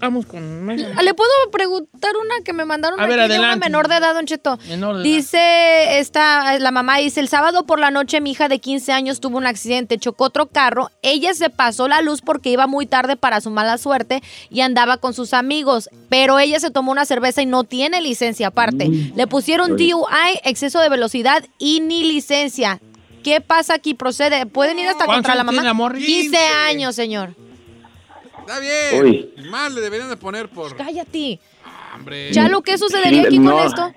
[0.00, 0.70] Vamos con...
[0.96, 3.58] Ah, ¿Le puedo preguntar una que me mandaron A ver, de una adelante.
[3.66, 4.58] menor de edad, Don Cheto?
[4.68, 5.16] Menor de edad.
[5.16, 9.20] Dice esta, la mamá dice, el sábado por la noche mi hija de 15 años
[9.20, 13.16] tuvo un accidente, chocó otro carro, ella se pasó la luz porque iba muy tarde
[13.16, 17.42] para su mala suerte y andaba con sus amigos, pero ella se tomó una cerveza
[17.42, 18.88] y no tiene licencia aparte.
[19.14, 22.80] Le pusieron DUI, exceso de velocidad y ni licencia.
[23.24, 23.94] ¿Qué pasa aquí?
[23.94, 24.46] Procede.
[24.46, 25.74] ¿Pueden ir hasta ¿Cuántos contra la mamá?
[25.74, 25.98] morra?
[25.98, 26.36] 15
[26.68, 27.34] años, señor.
[28.48, 29.04] Está bien.
[29.04, 29.30] Uy.
[29.50, 30.74] Más le deberían de poner por.
[30.74, 31.38] Cállate.
[31.94, 32.30] Hombre.
[32.30, 33.52] Chalo, ¿qué sucedería aquí no.
[33.52, 33.92] con esto?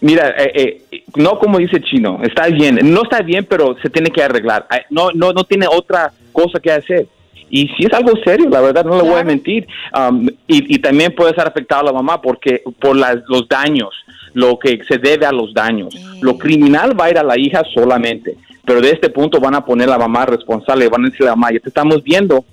[0.00, 4.10] Mira, eh, eh, no como dice Chino, está bien, no está bien, pero se tiene
[4.10, 4.66] que arreglar.
[4.88, 7.06] No, no, no tiene otra cosa que hacer.
[7.50, 9.64] Y si es algo serio, la verdad, no le voy a mentir.
[9.96, 13.90] Um, y, y también puede estar afectado a la mamá porque por las, los daños,
[14.34, 15.94] lo que se debe a los daños.
[16.20, 19.64] Lo criminal va a ir a la hija solamente, pero de este punto van a
[19.64, 22.44] poner a la mamá responsable, van a decirle a la mamá, ya te estamos viendo,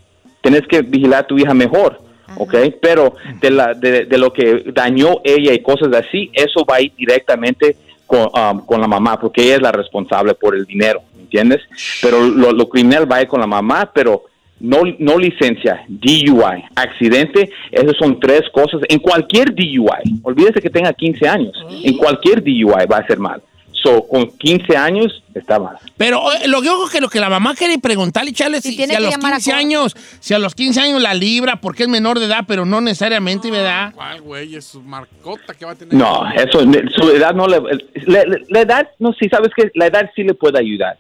[0.42, 2.02] tienes que vigilar a tu hija mejor.
[2.36, 2.56] ¿ok?
[2.82, 6.82] Pero de, la, de, de lo que dañó ella y cosas así, eso va a
[6.82, 11.02] ir directamente con, um, con la mamá, porque ella es la responsable por el dinero,
[11.16, 11.62] ¿me entiendes?
[12.02, 14.24] Pero lo, lo criminal va a ir con la mamá, pero
[14.60, 18.82] no, no licencia, DUI, accidente, esas son tres cosas.
[18.90, 23.42] En cualquier DUI, olvídese que tenga 15 años, en cualquier DUI va a ser mal.
[23.88, 25.78] So, con 15 años está mal.
[25.96, 28.92] Pero eh, lo que creo que lo que la mamá quiere preguntarle, Chale, si, tiene
[28.94, 29.66] si a que los llamar a 15 corte.
[29.66, 32.82] años, si a los 15 años la libra porque es menor de edad, pero no
[32.82, 33.94] necesariamente, ¿verdad?
[33.96, 34.56] ¿Cuál, güey?
[34.56, 35.94] Es su marcota que va a tener.
[35.94, 36.60] No, eso,
[36.98, 40.24] su edad no le, le- le- la edad, no, sí, sabes que la edad sí
[40.24, 40.98] le puede ayudar,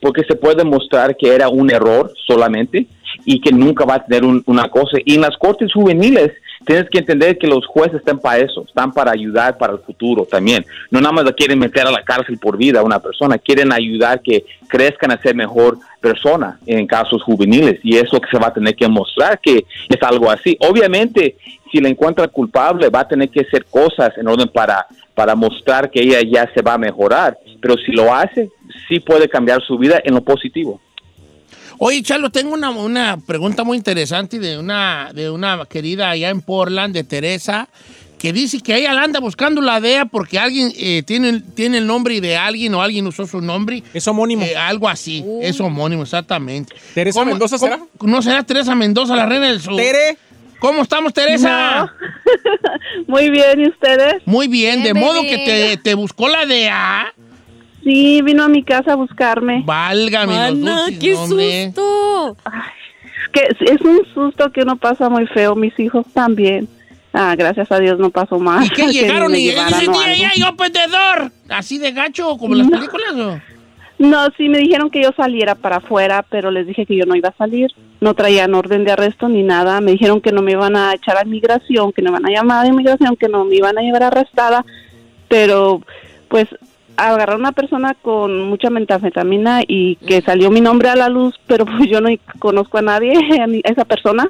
[0.00, 2.86] porque se puede mostrar que era un error solamente
[3.26, 4.96] y que nunca va a tener un- una cosa.
[5.04, 6.32] Y en las cortes juveniles
[6.64, 10.24] tienes que entender que los jueces están para eso, están para ayudar para el futuro
[10.24, 10.64] también.
[10.90, 13.72] No nada más la quieren meter a la cárcel por vida a una persona, quieren
[13.72, 18.48] ayudar que crezcan a ser mejor persona en casos juveniles y eso que se va
[18.48, 20.56] a tener que mostrar que es algo así.
[20.60, 21.36] Obviamente,
[21.70, 25.90] si la encuentra culpable, va a tener que hacer cosas en orden para, para mostrar
[25.90, 28.50] que ella ya se va a mejorar, pero si lo hace,
[28.88, 30.80] sí puede cambiar su vida en lo positivo.
[31.78, 36.40] Oye, Chalo, tengo una, una pregunta muy interesante de una, de una querida allá en
[36.40, 37.68] Portland, de Teresa,
[38.18, 41.86] que dice que ella la anda buscando la DEA porque alguien eh, tiene, tiene el
[41.86, 43.84] nombre de alguien o alguien usó su nombre.
[43.94, 44.44] Es homónimo.
[44.44, 46.74] Eh, algo así, es homónimo, exactamente.
[46.94, 47.84] ¿Teresa ¿Cómo- Mendoza cómo- será?
[48.02, 49.76] ¿No será Teresa Mendoza, la reina del sur?
[49.76, 50.18] Tere.
[50.58, 51.94] ¿Cómo estamos, Teresa?
[53.06, 54.14] Muy bien, ¿y ustedes?
[54.24, 57.14] Muy bien, de Bien, modo que te, te buscó la DEA.
[57.84, 59.62] Sí, vino a mi casa a buscarme.
[59.64, 62.36] Válgame los Mana, dulces qué susto.
[63.04, 66.68] Es que es un susto que uno pasa muy feo, mis hijos también.
[67.12, 68.66] Ah, gracias a Dios no pasó más.
[68.66, 69.92] ¿Y qué que llegaron me y algo.
[70.16, 71.32] ya yo perdedor?
[71.48, 72.76] ¿Así de gacho como en las No.
[72.78, 73.40] películas o?
[74.00, 77.16] No, sí me dijeron que yo saliera para afuera, pero les dije que yo no
[77.16, 77.70] iba a salir.
[78.00, 79.80] No traían orden de arresto ni nada.
[79.80, 82.30] Me dijeron que no me iban a echar a inmigración, que no me iban a
[82.30, 84.64] llamar a inmigración, que no me iban a llevar arrestada.
[85.26, 85.82] Pero,
[86.28, 86.46] pues,
[87.06, 91.38] agarraron a una persona con mucha metanfetamina y que salió mi nombre a la luz,
[91.46, 93.12] pero pues yo no conozco a nadie,
[93.64, 94.28] a esa persona.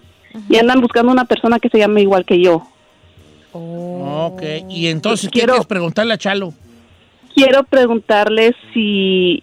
[0.48, 2.62] Y andan buscando una persona que se llame igual que yo.
[3.52, 6.52] Ok, y entonces, ¿qué Quiero- quieres preguntarle a Chalo?
[7.34, 9.42] Quiero preguntarle si,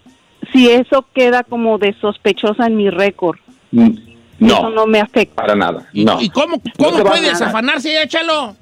[0.53, 3.37] si eso queda como de sospechosa en mi récord.
[3.71, 5.35] Mm, Eso No, no me afecta.
[5.41, 5.87] para nada.
[5.93, 6.21] No.
[6.21, 7.33] ¿Y cómo, No cómo te va a puede nada.
[7.39, 8.55] desafanarse ya, Chalo?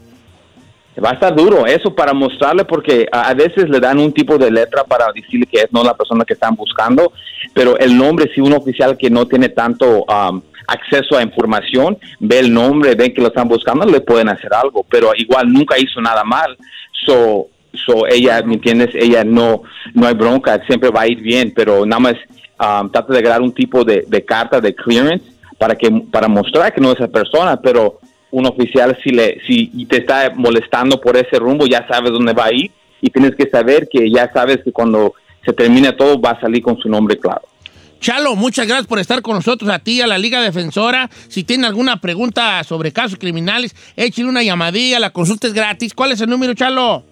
[1.02, 4.52] Va a estar duro eso para mostrarle porque a, veces le dan un tipo de
[4.52, 7.12] letra para decirle que es no la persona que están buscando,
[7.54, 12.39] pero el nombre, si un oficial que no tiene tanto um, acceso a información, ve
[12.39, 16.00] el nombre, ven que lo están buscando, le pueden hacer algo, pero igual nunca hizo
[16.00, 16.56] nada mal.
[17.06, 18.89] So, so ella, ¿me entiendes?
[18.94, 19.64] Ella no,
[19.96, 22.16] no hay bronca, siempre va a ir bien, pero nada más
[22.60, 25.26] um, trata de crear un tipo de, de carta de clearance
[25.58, 28.00] para que para mostrar que no es esa persona, pero
[28.34, 32.46] un oficial si le si te está molestando por ese rumbo ya sabes dónde va
[32.46, 35.14] a ir y tienes que saber que ya sabes que cuando
[35.46, 37.44] se termine todo va a salir con su nombre claro.
[38.00, 41.10] Chalo, muchas gracias por estar con nosotros, a ti, a la Liga Defensora.
[41.30, 45.94] Si tiene alguna pregunta sobre casos criminales, échale una llamadilla, la consulta es gratis.
[45.94, 47.04] ¿Cuál es el número, Chalo?